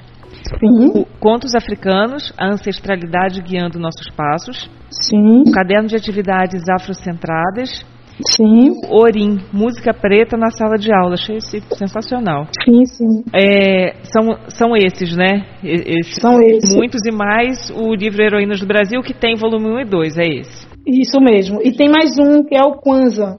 Sim. 0.60 1.06
Contos 1.19 1.54
africanos, 1.54 2.34
a 2.36 2.47
ancestralidade 2.47 3.39
guiando 3.43 3.78
nossos 3.78 4.10
passos. 4.10 4.67
Sim. 4.89 5.43
Um 5.47 5.52
caderno 5.52 5.88
de 5.88 5.95
atividades 5.95 6.63
afrocentradas 6.67 7.86
Sim. 8.36 8.71
Orim, 8.89 9.39
música 9.52 9.93
preta 9.93 10.38
na 10.38 10.50
sala 10.52 10.78
de 10.78 10.93
aula. 10.93 11.13
Achei 11.13 11.38
isso 11.38 11.58
sensacional. 11.76 12.47
Sim, 12.63 12.86
sim. 12.86 13.24
É, 13.34 13.93
são, 14.04 14.38
são 14.50 14.76
esses, 14.76 15.15
né? 15.15 15.47
Esses, 15.63 16.15
são 16.15 16.41
esses. 16.41 16.76
Muitos 16.76 17.02
e 17.06 17.12
mais 17.12 17.69
o 17.71 17.93
livro 17.93 18.21
Heroínas 18.21 18.60
do 18.60 18.67
Brasil, 18.67 19.02
que 19.02 19.13
tem 19.13 19.36
volume 19.36 19.67
1 19.67 19.80
e 19.80 19.86
2, 19.86 20.17
é 20.17 20.26
esse. 20.26 20.67
Isso 20.86 21.19
mesmo. 21.19 21.62
E 21.63 21.71
tem 21.71 21.89
mais 21.89 22.17
um, 22.19 22.43
que 22.43 22.56
é 22.56 22.62
o 22.62 22.74
Kwanzaa. 22.74 23.38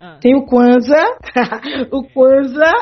Ah. 0.00 0.16
Tem 0.20 0.34
o 0.34 0.46
Kwanzaa, 0.46 1.18
o 1.92 2.02
Kwanzaa, 2.02 2.72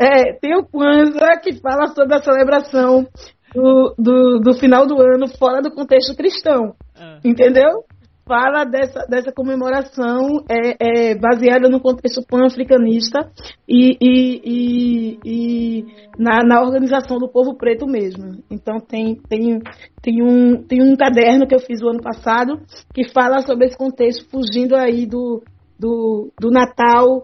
é, 0.00 0.30
é, 0.30 0.32
tem 0.40 0.56
o 0.56 0.64
Kwanzaa 0.64 1.36
que 1.42 1.60
fala 1.60 1.88
sobre 1.88 2.14
a 2.14 2.22
celebração 2.22 3.06
do, 3.54 3.94
do, 3.98 4.40
do 4.40 4.54
final 4.54 4.86
do 4.86 5.00
ano 5.00 5.28
fora 5.38 5.60
do 5.60 5.70
contexto 5.70 6.16
cristão. 6.16 6.74
Ah. 6.98 7.18
Entendeu? 7.22 7.84
Fala 8.26 8.64
dessa, 8.64 9.06
dessa 9.08 9.32
comemoração 9.32 10.44
é, 10.50 11.10
é 11.10 11.14
baseada 11.14 11.68
no 11.68 11.80
contexto 11.80 12.26
pan-africanista 12.26 13.30
e, 13.68 13.96
e, 14.00 14.40
e, 14.44 15.18
e 15.24 15.84
na, 16.18 16.42
na, 16.42 16.60
organização 16.60 17.18
do 17.18 17.28
povo 17.28 17.56
preto 17.56 17.86
mesmo. 17.86 18.42
Então 18.50 18.78
tem, 18.80 19.14
tem, 19.28 19.60
tem, 20.02 20.22
um, 20.22 20.62
tem 20.62 20.82
um 20.82 20.96
caderno 20.96 21.46
que 21.46 21.54
eu 21.54 21.60
fiz 21.60 21.80
o 21.80 21.88
ano 21.88 22.02
passado 22.02 22.60
que 22.92 23.08
fala 23.12 23.40
sobre 23.42 23.66
esse 23.66 23.78
contexto, 23.78 24.28
fugindo 24.28 24.74
aí 24.74 25.06
do, 25.06 25.42
do, 25.78 26.32
do 26.38 26.50
Natal 26.50 27.22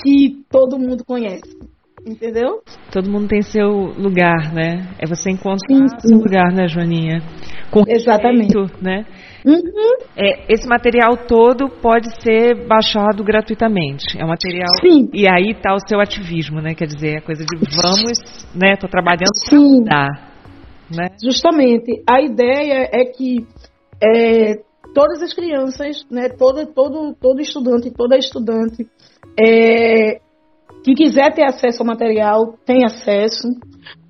que 0.00 0.44
todo 0.48 0.78
mundo 0.78 1.04
conhece. 1.04 1.58
Entendeu? 2.06 2.62
Todo 2.92 3.10
mundo 3.10 3.28
tem 3.28 3.42
seu 3.42 3.68
lugar, 3.68 4.54
né? 4.54 4.88
É 4.98 5.06
você 5.06 5.30
encontrar 5.30 5.58
sim, 5.68 5.88
sim. 5.88 6.08
seu 6.08 6.16
lugar, 6.16 6.52
né, 6.54 6.68
Joaninha? 6.68 7.20
Com 7.70 7.82
Exatamente. 7.86 8.56
Respeito, 8.56 8.82
né? 8.82 9.04
Uhum. 9.44 9.96
É, 10.16 10.52
esse 10.52 10.66
material 10.68 11.16
todo 11.26 11.68
pode 11.68 12.08
ser 12.22 12.66
baixado 12.66 13.22
gratuitamente. 13.22 14.18
É 14.18 14.24
um 14.24 14.28
material. 14.28 14.68
Sim. 14.80 15.08
E 15.12 15.28
aí 15.28 15.52
está 15.52 15.74
o 15.74 15.88
seu 15.88 16.00
ativismo, 16.00 16.60
né? 16.60 16.74
Quer 16.74 16.86
dizer, 16.86 17.18
a 17.18 17.22
coisa 17.22 17.44
de 17.44 17.56
vamos, 17.56 18.18
né? 18.54 18.72
Estou 18.72 18.90
trabalhando 18.90 19.30
para 19.48 19.58
mudar. 19.58 20.08
Né? 20.90 21.08
Justamente. 21.22 22.02
A 22.08 22.20
ideia 22.20 22.88
é 22.92 23.04
que 23.04 23.46
é, 24.02 24.60
todas 24.94 25.22
as 25.22 25.32
crianças, 25.34 26.04
né? 26.10 26.28
Todo, 26.28 26.66
todo, 26.66 27.14
todo 27.20 27.40
estudante, 27.40 27.90
toda 27.90 28.16
estudante 28.16 28.86
é, 29.38 30.20
que 30.84 30.94
quiser 30.94 31.32
ter 31.34 31.44
acesso 31.44 31.82
ao 31.82 31.86
material, 31.86 32.54
tem 32.64 32.84
acesso 32.84 33.48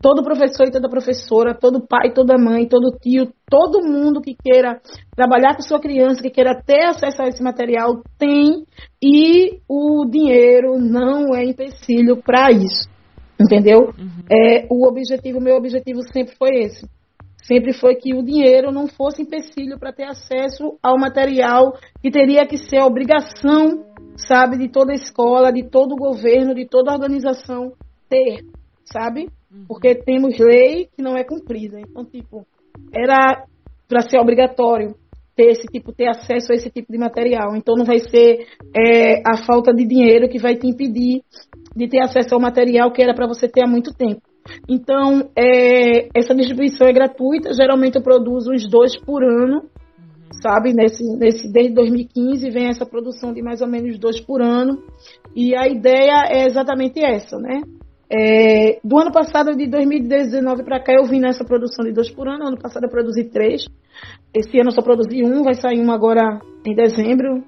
todo 0.00 0.22
professor 0.22 0.66
e 0.68 0.70
toda 0.70 0.88
professora, 0.88 1.54
todo 1.54 1.86
pai, 1.86 2.12
toda 2.12 2.38
mãe, 2.38 2.66
todo 2.66 2.96
tio, 3.00 3.32
todo 3.48 3.82
mundo 3.82 4.20
que 4.20 4.34
queira 4.34 4.80
trabalhar 5.16 5.56
com 5.56 5.62
sua 5.62 5.80
criança, 5.80 6.22
que 6.22 6.30
queira 6.30 6.54
ter 6.54 6.84
acesso 6.84 7.22
a 7.22 7.26
esse 7.26 7.42
material, 7.42 8.02
tem 8.18 8.64
e 9.02 9.58
o 9.68 10.04
dinheiro 10.08 10.78
não 10.78 11.34
é 11.34 11.44
empecilho 11.44 12.16
para 12.22 12.50
isso. 12.50 12.88
Entendeu? 13.40 13.92
Uhum. 13.96 14.24
É, 14.30 14.66
o 14.68 14.86
objetivo, 14.86 15.40
meu 15.40 15.56
objetivo 15.56 16.00
sempre 16.12 16.34
foi 16.36 16.64
esse. 16.64 16.86
sempre 17.42 17.72
foi 17.72 17.94
que 17.94 18.12
o 18.14 18.22
dinheiro 18.22 18.70
não 18.70 18.88
fosse 18.88 19.22
empecilho 19.22 19.78
para 19.78 19.92
ter 19.92 20.04
acesso 20.04 20.76
ao 20.82 20.98
material 20.98 21.72
que 22.02 22.10
teria 22.10 22.46
que 22.46 22.58
ser 22.58 22.80
obrigação, 22.80 23.84
sabe, 24.18 24.58
de 24.58 24.68
toda 24.68 24.92
escola, 24.92 25.52
de 25.52 25.62
todo 25.62 25.96
governo, 25.96 26.54
de 26.54 26.66
toda 26.66 26.92
organização 26.92 27.72
ter, 28.08 28.44
sabe? 28.84 29.28
Uhum. 29.50 29.64
Porque 29.66 29.94
temos 29.94 30.38
lei 30.38 30.88
que 30.94 31.02
não 31.02 31.16
é 31.16 31.24
cumprida. 31.24 31.78
Então, 31.80 32.04
tipo, 32.04 32.46
era 32.94 33.44
para 33.88 34.02
ser 34.02 34.18
obrigatório 34.18 34.94
ter 35.38 35.50
esse 35.50 35.68
tipo, 35.68 35.92
ter 35.92 36.08
acesso 36.08 36.52
a 36.52 36.56
esse 36.56 36.68
tipo 36.68 36.90
de 36.90 36.98
material. 36.98 37.54
Então 37.54 37.76
não 37.76 37.84
vai 37.84 38.00
ser 38.00 38.44
é, 38.76 39.22
a 39.24 39.36
falta 39.46 39.72
de 39.72 39.86
dinheiro 39.86 40.28
que 40.28 40.40
vai 40.40 40.56
te 40.56 40.66
impedir 40.66 41.22
de 41.76 41.88
ter 41.88 42.00
acesso 42.00 42.34
ao 42.34 42.40
material 42.40 42.90
que 42.90 43.00
era 43.00 43.14
para 43.14 43.28
você 43.28 43.48
ter 43.48 43.62
há 43.62 43.68
muito 43.68 43.94
tempo. 43.94 44.20
Então, 44.68 45.30
é, 45.36 46.08
essa 46.18 46.34
distribuição 46.34 46.88
é 46.88 46.92
gratuita. 46.92 47.52
Geralmente 47.52 47.96
eu 47.96 48.02
produzo 48.02 48.50
uns 48.50 48.68
dois 48.68 48.98
por 48.98 49.22
ano. 49.22 49.62
Sabe? 50.42 50.72
Nesse, 50.72 51.04
nesse, 51.16 51.52
desde 51.52 51.74
2015 51.74 52.50
vem 52.50 52.68
essa 52.68 52.86
produção 52.86 53.32
de 53.32 53.42
mais 53.42 53.60
ou 53.60 53.68
menos 53.68 53.98
dois 53.98 54.20
por 54.20 54.42
ano. 54.42 54.82
E 55.34 55.54
a 55.54 55.66
ideia 55.68 56.26
é 56.28 56.46
exatamente 56.46 57.00
essa, 57.00 57.38
né? 57.38 57.60
É, 58.10 58.80
do 58.82 58.98
ano 58.98 59.12
passado, 59.12 59.54
de 59.54 59.66
2019 59.68 60.64
para 60.64 60.82
cá, 60.82 60.94
eu 60.94 61.04
vim 61.04 61.20
nessa 61.20 61.44
produção 61.44 61.84
de 61.84 61.92
dois 61.92 62.10
por 62.10 62.26
ano. 62.26 62.48
Ano 62.48 62.58
passado 62.58 62.84
eu 62.84 62.90
produzi 62.90 63.24
três. 63.24 63.66
Esse 64.34 64.58
ano 64.58 64.68
eu 64.68 64.74
só 64.74 64.82
produzi 64.82 65.22
um, 65.22 65.42
vai 65.42 65.54
sair 65.54 65.78
um 65.78 65.92
agora 65.92 66.40
em 66.66 66.74
dezembro, 66.74 67.44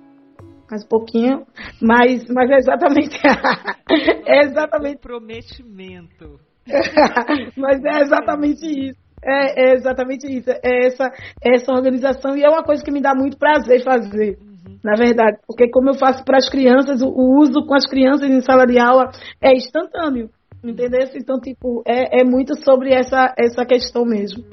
mais 0.71 0.85
um 0.85 0.89
pouquinho. 0.89 1.47
Mas, 1.81 2.27
mas 2.29 2.51
é 2.51 2.57
exatamente. 2.59 3.19
é 4.27 4.45
exatamente. 4.45 4.99
Prometimento. 4.99 6.41
Mas 7.57 7.83
é 7.85 8.03
exatamente 8.03 8.91
isso. 8.91 9.10
É, 9.25 9.71
é, 9.71 9.75
exatamente 9.75 10.27
isso. 10.27 10.51
É 10.51 10.87
essa, 10.87 11.11
é 11.45 11.55
essa 11.55 11.73
organização 11.73 12.37
e 12.37 12.43
é 12.43 12.49
uma 12.49 12.63
coisa 12.63 12.83
que 12.83 12.91
me 12.91 13.01
dá 13.01 13.15
muito 13.15 13.39
prazer 13.39 13.83
fazer. 13.83 14.39
Uhum. 14.41 14.79
Na 14.83 14.95
verdade, 14.95 15.39
porque 15.47 15.71
como 15.71 15.91
eu 15.91 15.95
faço 15.95 16.25
para 16.25 16.39
as 16.39 16.49
crianças, 16.49 17.03
o, 17.03 17.09
o, 17.09 17.39
uso 17.41 17.67
com 17.67 17.75
as 17.75 17.87
crianças 17.87 18.29
em 18.31 18.41
sala 18.41 18.67
de 18.67 18.79
aula 18.79 19.11
é 19.43 19.53
instantâneo. 19.53 20.31
Entendeu? 20.63 21.09
Então, 21.15 21.41
tipo, 21.41 21.83
é, 21.87 22.21
é 22.21 22.25
muito 22.25 22.55
sobre 22.63 22.93
essa, 22.93 23.35
essa 23.39 23.65
questão 23.65 24.05
mesmo. 24.05 24.45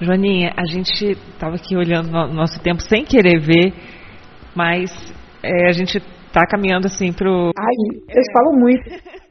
Joaninha, 0.00 0.52
a 0.56 0.66
gente 0.66 1.12
estava 1.12 1.56
aqui 1.56 1.76
olhando 1.76 2.10
no 2.10 2.34
nosso 2.34 2.62
tempo 2.62 2.82
sem 2.82 3.04
querer 3.04 3.38
ver, 3.40 3.72
mas 4.54 4.90
é, 5.42 5.68
a 5.68 5.72
gente 5.72 5.98
está 5.98 6.46
caminhando 6.46 6.86
assim 6.86 7.12
pro. 7.12 7.50
Ai, 7.58 7.98
eu 8.08 8.22
falo 8.32 8.58
muito. 8.58 8.90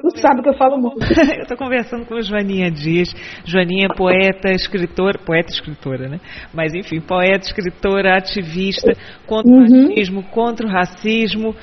Tu 0.00 0.18
sabe 0.18 0.42
que 0.42 0.48
eu 0.48 0.54
falo 0.54 0.78
muito. 0.78 0.98
eu 1.36 1.42
estou 1.42 1.56
conversando 1.56 2.06
com 2.06 2.20
Joaninha 2.20 2.70
Dias. 2.70 3.14
Joaninha 3.44 3.88
é 3.90 3.94
poeta, 3.94 4.50
escritora, 4.52 5.18
poeta 5.18 5.50
escritora, 5.50 6.08
né? 6.08 6.20
Mas 6.52 6.74
enfim, 6.74 7.00
poeta, 7.00 7.46
escritora, 7.46 8.16
ativista 8.16 8.92
contra 9.26 9.50
uhum. 9.50 9.58
o 9.58 9.88
machismo, 9.88 10.22
contra 10.24 10.66
o 10.66 10.70
racismo. 10.70 11.54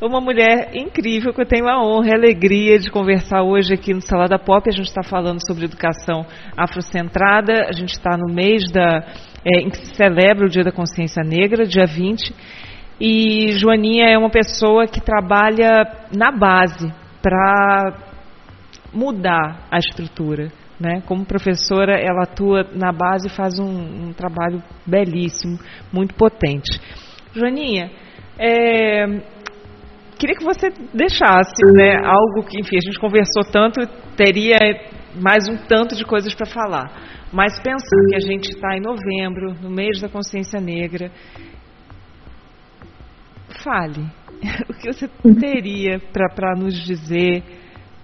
Uma 0.00 0.20
mulher 0.20 0.70
incrível 0.74 1.30
que 1.34 1.42
eu 1.42 1.46
tenho 1.46 1.68
a 1.68 1.78
honra 1.84 2.08
e 2.08 2.12
a 2.12 2.16
alegria 2.16 2.78
de 2.78 2.90
conversar 2.90 3.42
hoje 3.42 3.74
aqui 3.74 3.92
no 3.92 4.00
Salada 4.00 4.38
Pop. 4.38 4.66
A 4.66 4.72
gente 4.72 4.86
está 4.86 5.02
falando 5.02 5.46
sobre 5.46 5.66
educação 5.66 6.24
afrocentrada. 6.56 7.66
A 7.68 7.72
gente 7.72 7.90
está 7.90 8.16
no 8.16 8.32
mês 8.32 8.62
da, 8.72 9.04
é, 9.44 9.60
em 9.60 9.68
que 9.68 9.76
se 9.76 9.94
celebra 9.96 10.46
o 10.46 10.48
Dia 10.48 10.64
da 10.64 10.72
Consciência 10.72 11.22
Negra, 11.22 11.66
dia 11.66 11.84
20. 11.84 12.34
E 12.98 13.52
Joaninha 13.58 14.06
é 14.10 14.16
uma 14.16 14.30
pessoa 14.30 14.86
que 14.86 15.00
trabalha 15.00 16.06
na 16.16 16.30
base, 16.30 16.92
para 17.22 17.96
mudar 18.92 19.66
a 19.70 19.78
estrutura. 19.78 20.50
Né? 20.78 21.02
Como 21.06 21.26
professora, 21.26 21.92
ela 22.00 22.22
atua 22.22 22.66
na 22.74 22.90
base 22.90 23.28
e 23.28 23.30
faz 23.30 23.58
um, 23.58 24.08
um 24.08 24.12
trabalho 24.12 24.62
belíssimo, 24.86 25.58
muito 25.92 26.14
potente. 26.14 26.80
Joaninha, 27.34 27.90
é, 28.38 29.06
queria 30.18 30.36
que 30.36 30.44
você 30.44 30.68
deixasse 30.94 31.62
né, 31.74 31.96
algo 32.02 32.48
que, 32.48 32.58
enfim, 32.58 32.76
a 32.76 32.84
gente 32.84 32.98
conversou 32.98 33.44
tanto, 33.52 33.80
teria 34.16 34.56
mais 35.20 35.46
um 35.48 35.56
tanto 35.56 35.94
de 35.94 36.04
coisas 36.04 36.34
para 36.34 36.46
falar. 36.46 37.10
Mas 37.32 37.60
pensando 37.60 38.08
que 38.08 38.16
a 38.16 38.20
gente 38.20 38.48
está 38.48 38.76
em 38.76 38.80
novembro, 38.80 39.54
no 39.60 39.70
mês 39.70 40.00
da 40.00 40.08
consciência 40.08 40.60
negra, 40.60 41.10
fale. 43.62 44.04
o 44.68 44.74
que 44.74 44.92
você 44.92 45.08
teria 45.38 46.00
para 46.12 46.54
nos 46.56 46.74
dizer, 46.84 47.42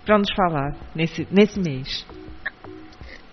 para 0.04 0.18
nos 0.18 0.32
falar 0.34 0.76
nesse, 0.94 1.26
nesse 1.30 1.58
mês? 1.58 2.06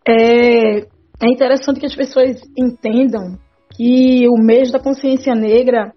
É, 0.08 0.80
é 0.80 1.32
interessante 1.32 1.80
que 1.80 1.86
as 1.86 1.96
pessoas 1.96 2.42
entendam 2.58 3.38
que 3.76 4.28
o 4.30 4.44
mês 4.44 4.72
da 4.72 4.80
consciência 4.80 5.34
negra 5.34 5.92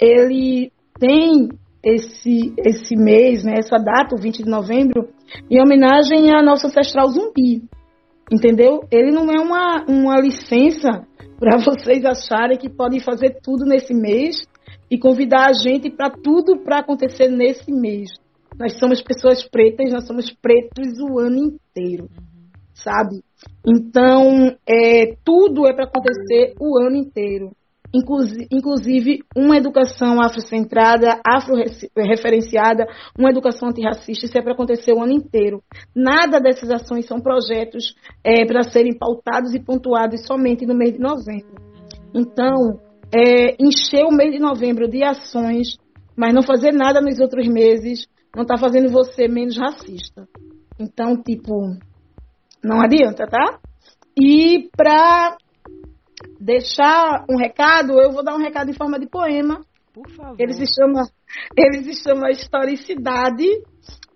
ele 0.00 0.72
tem 0.98 1.48
esse, 1.82 2.52
esse 2.58 2.96
mês, 2.96 3.44
né, 3.44 3.54
essa 3.58 3.76
data, 3.76 4.14
o 4.14 4.20
20 4.20 4.42
de 4.42 4.50
novembro, 4.50 5.08
em 5.50 5.60
homenagem 5.60 6.30
à 6.34 6.42
nossa 6.42 6.66
ancestral 6.66 7.08
zumbi. 7.08 7.62
Entendeu? 8.32 8.80
Ele 8.90 9.10
não 9.10 9.30
é 9.30 9.38
uma, 9.38 9.84
uma 9.86 10.18
licença 10.18 11.06
para 11.38 11.58
vocês 11.62 12.04
acharem 12.04 12.56
que 12.56 12.70
podem 12.70 13.00
fazer 13.00 13.38
tudo 13.42 13.66
nesse 13.66 13.92
mês 13.92 14.46
e 14.94 14.98
convidar 14.98 15.48
a 15.48 15.52
gente 15.52 15.90
para 15.90 16.08
tudo 16.08 16.56
para 16.62 16.78
acontecer 16.78 17.26
nesse 17.26 17.72
mês. 17.72 18.10
Nós 18.56 18.78
somos 18.78 19.02
pessoas 19.02 19.42
pretas, 19.42 19.92
nós 19.92 20.06
somos 20.06 20.30
pretos 20.30 21.00
o 21.00 21.18
ano 21.18 21.36
inteiro, 21.36 22.08
sabe? 22.72 23.24
Então, 23.66 24.56
é, 24.64 25.16
tudo 25.24 25.66
é 25.66 25.74
para 25.74 25.86
acontecer 25.86 26.54
o 26.60 26.78
ano 26.78 26.94
inteiro. 26.94 27.50
Inclusive, 27.92 28.46
inclusive 28.52 29.18
uma 29.36 29.56
educação 29.56 30.22
afrocentrada, 30.22 31.20
afro-referenciada, 31.26 32.86
uma 33.18 33.30
educação 33.30 33.70
antirracista, 33.70 34.26
isso 34.26 34.38
é 34.38 34.42
para 34.42 34.52
acontecer 34.52 34.92
o 34.92 35.02
ano 35.02 35.12
inteiro. 35.12 35.60
Nada 35.94 36.38
dessas 36.38 36.70
ações 36.70 37.06
são 37.06 37.20
projetos 37.20 37.96
é, 38.22 38.46
para 38.46 38.62
serem 38.62 38.96
pautados 38.96 39.54
e 39.54 39.60
pontuados 39.60 40.24
somente 40.24 40.64
no 40.64 40.74
mês 40.74 40.92
de 40.92 41.00
novembro. 41.00 41.56
Então, 42.14 42.78
é, 43.14 43.54
encher 43.60 44.04
o 44.04 44.10
mês 44.10 44.32
de 44.32 44.40
novembro 44.40 44.88
de 44.88 45.04
ações, 45.04 45.76
mas 46.16 46.34
não 46.34 46.42
fazer 46.42 46.72
nada 46.72 47.00
nos 47.00 47.20
outros 47.20 47.46
meses, 47.46 48.06
não 48.34 48.42
está 48.42 48.56
fazendo 48.56 48.90
você 48.90 49.28
menos 49.28 49.56
racista. 49.56 50.26
Então, 50.78 51.22
tipo, 51.22 51.52
não 52.62 52.80
adianta, 52.80 53.26
tá? 53.26 53.60
E 54.18 54.68
para 54.76 55.36
deixar 56.40 57.24
um 57.30 57.36
recado, 57.36 58.00
eu 58.00 58.10
vou 58.10 58.24
dar 58.24 58.34
um 58.34 58.42
recado 58.42 58.70
em 58.70 58.74
forma 58.74 58.98
de 58.98 59.06
poema. 59.06 59.60
Por 59.92 60.10
favor. 60.10 60.36
Ele 60.38 60.52
se 60.52 60.66
chama, 60.66 61.02
ele 61.56 61.84
se 61.84 62.02
chama 62.02 62.30
Historicidade 62.30 63.46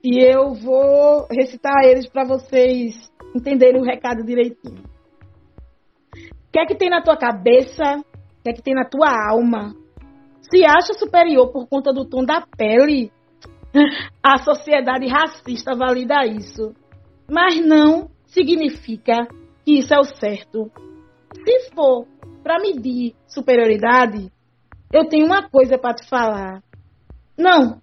e 0.02 0.20
eu 0.20 0.54
vou 0.54 1.26
recitar 1.30 1.84
eles 1.84 2.08
para 2.08 2.24
vocês 2.24 2.94
entenderem 3.34 3.80
o 3.80 3.84
recado 3.84 4.24
direitinho. 4.24 4.82
O 6.12 6.50
que 6.50 6.58
é 6.58 6.66
que 6.66 6.74
tem 6.74 6.90
na 6.90 7.02
tua 7.02 7.16
cabeça 7.16 8.02
que 8.48 8.50
é 8.50 8.52
que 8.54 8.62
tem 8.62 8.74
na 8.74 8.84
tua 8.84 9.10
alma. 9.30 9.74
Se 10.50 10.64
acha 10.64 10.94
superior 10.94 11.52
por 11.52 11.68
conta 11.68 11.92
do 11.92 12.06
tom 12.06 12.24
da 12.24 12.40
pele, 12.56 13.12
a 14.22 14.38
sociedade 14.38 15.06
racista 15.06 15.74
valida 15.74 16.24
isso. 16.24 16.72
Mas 17.30 17.60
não 17.64 18.08
significa 18.26 19.26
que 19.64 19.80
isso 19.80 19.92
é 19.92 19.98
o 19.98 20.04
certo. 20.04 20.70
Se 21.44 21.70
for 21.74 22.06
para 22.42 22.58
medir 22.58 23.14
superioridade, 23.26 24.32
eu 24.90 25.06
tenho 25.06 25.26
uma 25.26 25.46
coisa 25.48 25.76
para 25.76 25.94
te 25.94 26.08
falar. 26.08 26.62
Não, 27.36 27.78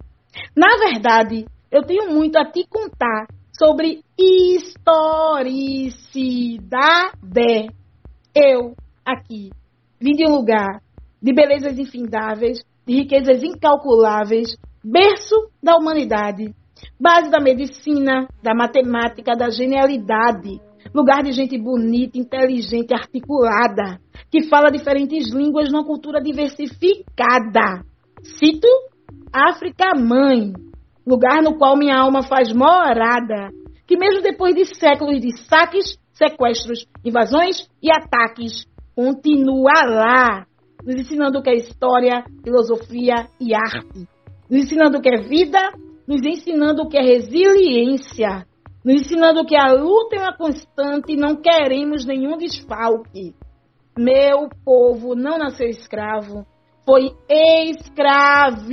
na 0.55 0.77
verdade, 0.79 1.45
eu 1.71 1.83
tenho 1.83 2.11
muito 2.11 2.37
a 2.37 2.45
te 2.45 2.65
contar 2.67 3.27
sobre 3.57 4.03
historicidade. 4.17 5.29
Eu, 8.35 8.75
aqui, 9.05 9.51
Vim 9.99 10.11
de 10.11 10.29
um 10.29 10.35
lugar 10.35 10.81
de 11.21 11.33
belezas 11.33 11.77
infindáveis, 11.77 12.59
de 12.85 12.93
riquezas 12.93 13.41
incalculáveis, 13.43 14.55
berço 14.83 15.49
da 15.61 15.75
humanidade, 15.77 16.53
base 16.99 17.31
da 17.31 17.39
medicina, 17.39 18.27
da 18.43 18.53
matemática, 18.53 19.35
da 19.35 19.49
genialidade, 19.49 20.59
lugar 20.93 21.23
de 21.23 21.31
gente 21.31 21.57
bonita, 21.57 22.17
inteligente, 22.17 22.93
articulada, 22.93 23.99
que 24.29 24.43
fala 24.43 24.69
diferentes 24.69 25.33
línguas 25.33 25.71
numa 25.71 25.85
cultura 25.85 26.21
diversificada. 26.21 27.83
Cito 28.39 28.67
África 29.33 29.93
Mãe, 29.97 30.53
lugar 31.05 31.41
no 31.41 31.57
qual 31.57 31.77
minha 31.77 31.97
alma 31.97 32.21
faz 32.23 32.53
morada, 32.53 33.49
que 33.87 33.97
mesmo 33.97 34.21
depois 34.21 34.55
de 34.55 34.65
séculos 34.65 35.19
de 35.21 35.35
saques, 35.43 35.97
sequestros, 36.13 36.85
invasões 37.03 37.67
e 37.81 37.89
ataques, 37.91 38.65
continua 38.95 39.83
lá, 39.85 40.45
nos 40.83 40.95
ensinando 40.95 41.39
o 41.39 41.41
que 41.43 41.49
é 41.49 41.55
história, 41.55 42.23
filosofia 42.43 43.27
e 43.39 43.53
arte, 43.53 44.07
nos 44.49 44.63
ensinando 44.63 44.99
o 44.99 45.01
que 45.01 45.09
é 45.09 45.21
vida, 45.21 45.59
nos 46.07 46.25
ensinando 46.25 46.83
o 46.83 46.87
que 46.87 46.97
é 46.97 47.01
resiliência. 47.01 48.45
nos 48.83 49.01
ensinando 49.01 49.45
que 49.45 49.55
a 49.55 49.73
luta 49.73 50.15
é 50.15 50.19
uma 50.19 50.37
constante 50.37 51.13
e 51.13 51.17
não 51.17 51.35
queremos 51.35 52.05
nenhum 52.05 52.37
desfalque. 52.37 53.33
Meu 53.97 54.47
povo 54.63 55.15
não 55.15 55.39
nasceu 55.39 55.67
escravo, 55.67 56.45
foi 56.85 57.11
escravizado. 57.27 58.71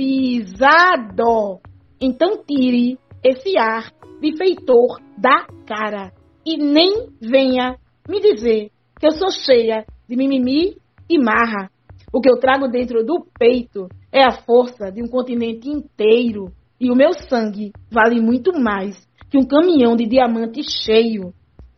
Então 1.99 2.43
tire 2.45 2.99
esse 3.23 3.57
ar 3.57 3.91
de 4.21 4.37
feitor 4.37 4.99
da 5.17 5.47
cara 5.65 6.11
e 6.45 6.57
nem 6.57 7.07
venha 7.19 7.77
me 8.07 8.19
dizer 8.19 8.69
que 8.99 9.07
eu 9.07 9.11
sou 9.11 9.31
cheia 9.31 9.85
de 10.13 10.17
mimimi 10.17 10.77
e 11.09 11.17
marra. 11.17 11.69
O 12.13 12.21
que 12.21 12.29
eu 12.29 12.39
trago 12.39 12.67
dentro 12.67 13.03
do 13.03 13.25
peito 13.37 13.87
é 14.11 14.23
a 14.23 14.31
força 14.31 14.91
de 14.91 15.01
um 15.01 15.07
continente 15.07 15.67
inteiro 15.67 16.51
e 16.79 16.91
o 16.91 16.95
meu 16.95 17.13
sangue 17.13 17.71
vale 17.91 18.21
muito 18.21 18.51
mais 18.53 18.95
que 19.31 19.37
um 19.37 19.47
caminhão 19.47 19.95
de 19.95 20.05
diamante 20.05 20.61
cheio. 20.61 21.33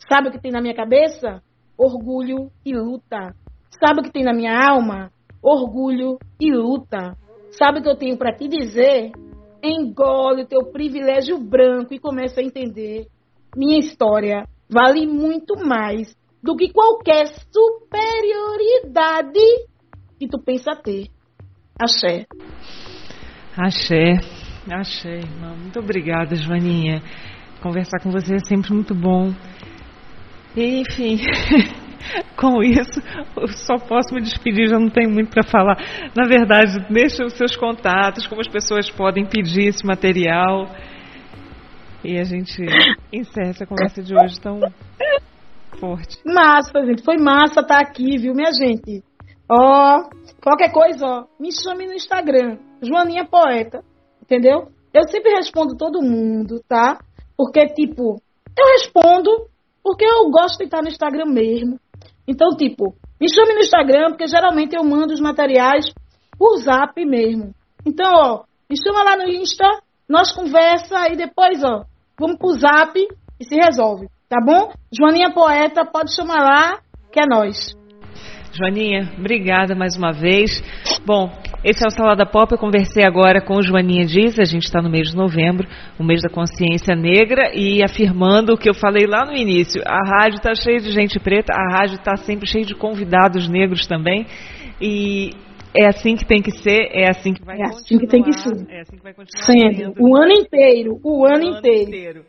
Sabe 0.10 0.28
o 0.28 0.32
que 0.32 0.41
tem 0.41 0.52
na 0.52 0.62
minha 0.62 0.76
cabeça? 0.76 1.41
Orgulho 1.78 2.52
e 2.65 2.76
luta. 2.76 3.34
Sabe 3.80 4.02
o 4.02 4.04
que 4.04 4.12
tem 4.12 4.24
na 4.24 4.34
minha 4.34 4.54
alma? 4.54 5.10
Orgulho 5.41 6.17
e 6.39 6.52
luta. 6.52 7.15
Sabe 7.52 7.80
o 7.80 7.82
que 7.82 7.89
eu 7.89 7.95
tenho 7.95 8.17
para 8.17 8.36
te 8.36 8.50
dizer? 8.50 9.12
Engole 9.63 10.43
o 10.43 10.48
teu 10.48 10.65
privilégio 10.71 11.39
branco 11.39 11.93
e 11.93 12.00
comece 12.00 12.41
a 12.41 12.43
entender. 12.43 13.08
Minha 13.56 13.80
história 13.80 14.43
vale 14.69 15.08
muito 15.08 15.56
mais 15.65 16.13
do 16.45 16.55
que 16.55 16.71
qualquer 16.71 17.25
superioridade 17.51 19.39
que 20.19 20.27
tu 20.27 20.38
pensa 20.39 20.75
ter. 20.75 21.08
Axé. 21.79 22.27
Axé. 23.58 24.19
Axé, 24.71 25.17
irmã. 25.17 25.55
Muito 25.55 25.79
obrigada, 25.79 26.36
Joaninha. 26.36 27.01
Conversar 27.63 27.99
com 27.99 28.12
você 28.12 28.36
é 28.36 28.39
sempre 28.47 28.71
muito 28.73 28.93
bom. 28.93 29.34
Enfim, 30.55 31.17
com 32.38 32.62
isso, 32.62 33.01
eu 33.36 33.47
só 33.47 33.77
posso 33.77 34.13
me 34.13 34.21
despedir, 34.21 34.67
já 34.67 34.77
não 34.77 34.89
tenho 34.89 35.10
muito 35.10 35.31
para 35.31 35.43
falar. 35.43 35.77
Na 36.15 36.27
verdade, 36.27 36.79
deixa 36.91 37.25
os 37.25 37.34
seus 37.34 37.55
contatos, 37.55 38.27
como 38.27 38.41
as 38.41 38.47
pessoas 38.47 38.88
podem 38.91 39.25
pedir 39.25 39.69
esse 39.69 39.84
material. 39.84 40.69
E 42.03 42.19
a 42.19 42.23
gente 42.23 42.63
encerra 43.12 43.49
essa 43.49 43.65
conversa 43.65 44.03
de 44.03 44.13
hoje 44.15 44.39
tão 44.39 44.60
forte. 45.75 46.19
Massa, 46.25 46.85
gente. 46.85 47.03
Foi 47.03 47.17
massa 47.17 47.61
estar 47.61 47.79
aqui, 47.79 48.17
viu, 48.17 48.33
minha 48.33 48.51
gente? 48.51 49.03
Ó, 49.49 50.09
qualquer 50.41 50.71
coisa, 50.71 51.05
ó, 51.05 51.25
me 51.39 51.51
chame 51.51 51.85
no 51.85 51.93
Instagram, 51.93 52.57
Joaninha 52.81 53.25
Poeta, 53.25 53.83
entendeu? 54.21 54.69
Eu 54.93 55.07
sempre 55.07 55.35
respondo 55.35 55.77
todo 55.77 56.01
mundo, 56.01 56.61
tá? 56.67 56.97
Porque, 57.38 57.67
tipo, 57.67 58.21
eu 58.57 58.65
respondo 58.79 59.29
porque 59.83 60.03
eu 60.03 60.31
gosto 60.31 60.57
de 60.57 60.63
estar 60.63 60.81
no 60.81 60.88
Instagram 60.88 61.25
mesmo. 61.27 61.79
Então, 62.27 62.49
tipo, 62.57 62.95
me 63.21 63.29
chame 63.29 63.53
no 63.53 63.59
Instagram, 63.59 64.09
porque 64.09 64.27
geralmente 64.27 64.75
eu 64.75 64.83
mando 64.83 65.13
os 65.13 65.21
materiais 65.21 65.85
por 66.38 66.57
zap 66.57 66.93
mesmo. 67.05 67.53
Então, 67.85 68.11
ó, 68.11 68.43
me 68.67 68.75
chama 68.75 69.03
lá 69.03 69.15
no 69.15 69.29
Insta, 69.29 69.65
nós 70.09 70.31
conversa 70.31 71.07
e 71.11 71.15
depois, 71.15 71.63
ó, 71.63 71.83
vamos 72.19 72.38
pro 72.38 72.53
zap 72.53 72.99
e 73.39 73.45
se 73.45 73.55
resolve, 73.55 74.07
tá 74.29 74.38
bom? 74.43 74.71
Joaninha 74.91 75.31
Poeta, 75.31 75.85
pode 75.85 76.15
chamar 76.15 76.41
lá, 76.43 76.79
que 77.11 77.19
é 77.19 77.25
nós. 77.25 77.75
Joaninha, 78.57 79.11
obrigada 79.17 79.75
mais 79.75 79.97
uma 79.97 80.13
vez. 80.13 80.63
Bom, 81.05 81.29
esse 81.61 81.83
é 81.83 81.88
o 81.88 81.91
Salada 81.91 82.25
Pop. 82.25 82.51
Eu 82.51 82.57
conversei 82.57 83.03
agora 83.03 83.41
com 83.41 83.55
o 83.55 83.61
Joaninha 83.61 84.05
Diz. 84.05 84.39
A 84.39 84.45
gente 84.45 84.63
está 84.63 84.81
no 84.81 84.89
mês 84.89 85.09
de 85.09 85.15
novembro, 85.15 85.67
o 85.99 86.03
mês 86.03 86.21
da 86.21 86.29
consciência 86.29 86.95
negra, 86.95 87.51
e 87.53 87.83
afirmando 87.83 88.53
o 88.53 88.57
que 88.57 88.69
eu 88.69 88.73
falei 88.73 89.05
lá 89.05 89.25
no 89.25 89.35
início: 89.35 89.81
a 89.85 89.99
rádio 90.07 90.38
está 90.38 90.55
cheia 90.55 90.79
de 90.79 90.91
gente 90.91 91.19
preta, 91.19 91.51
a 91.53 91.77
rádio 91.77 91.95
está 91.95 92.15
sempre 92.15 92.47
cheia 92.47 92.63
de 92.63 92.73
convidados 92.73 93.49
negros 93.49 93.85
também. 93.88 94.25
E 94.81 95.31
é 95.75 95.88
assim 95.88 96.15
que 96.15 96.25
tem 96.25 96.41
que 96.41 96.51
ser, 96.51 96.89
é 96.93 97.09
assim 97.09 97.33
que 97.33 97.43
vai 97.43 97.57
é 97.57 97.63
continuar. 97.63 97.81
Assim 97.81 97.97
que 97.97 98.07
tem 98.07 98.23
que 98.23 98.33
ser. 98.33 98.67
É 98.69 98.81
assim 98.81 98.95
que 98.95 99.03
vai 99.03 99.13
continuar. 99.13 99.45
Sendo. 99.45 99.93
O 99.99 100.15
ano 100.15 100.31
inteiro, 100.31 100.97
o, 101.03 101.23
o 101.23 101.25
ano, 101.25 101.47
ano 101.47 101.57
inteiro. 101.57 101.89
inteiro. 101.89 102.25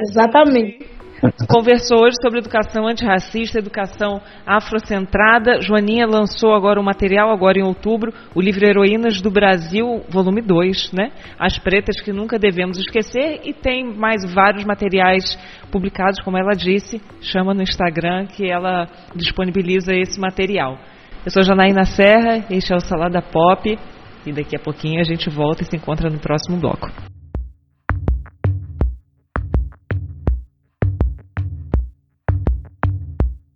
Exatamente 0.00 1.01
conversou 1.48 2.02
hoje 2.02 2.16
sobre 2.20 2.40
educação 2.40 2.86
antirracista, 2.86 3.58
educação 3.58 4.20
afrocentrada. 4.46 5.60
Joaninha 5.60 6.06
lançou 6.06 6.54
agora 6.54 6.80
um 6.80 6.84
material, 6.84 7.30
agora 7.30 7.58
em 7.58 7.62
outubro, 7.62 8.12
o 8.34 8.40
livro 8.40 8.66
Heroínas 8.66 9.20
do 9.20 9.30
Brasil, 9.30 10.02
volume 10.08 10.42
2, 10.42 10.92
né? 10.92 11.12
As 11.38 11.58
pretas 11.58 12.00
que 12.00 12.12
nunca 12.12 12.38
devemos 12.38 12.78
esquecer, 12.78 13.40
e 13.44 13.52
tem 13.52 13.84
mais 13.84 14.22
vários 14.32 14.64
materiais 14.64 15.38
publicados, 15.70 16.20
como 16.24 16.36
ela 16.36 16.52
disse, 16.52 17.00
chama 17.20 17.54
no 17.54 17.62
Instagram 17.62 18.26
que 18.26 18.50
ela 18.50 18.88
disponibiliza 19.14 19.94
esse 19.94 20.20
material. 20.20 20.78
Eu 21.24 21.30
sou 21.30 21.42
Janaína 21.42 21.84
Serra, 21.84 22.44
este 22.50 22.72
é 22.72 22.76
o 22.76 22.80
Salada 22.80 23.22
Pop, 23.22 23.78
e 24.26 24.32
daqui 24.32 24.56
a 24.56 24.60
pouquinho 24.60 25.00
a 25.00 25.04
gente 25.04 25.30
volta 25.30 25.62
e 25.62 25.66
se 25.66 25.76
encontra 25.76 26.10
no 26.10 26.18
próximo 26.18 26.56
bloco. 26.56 26.90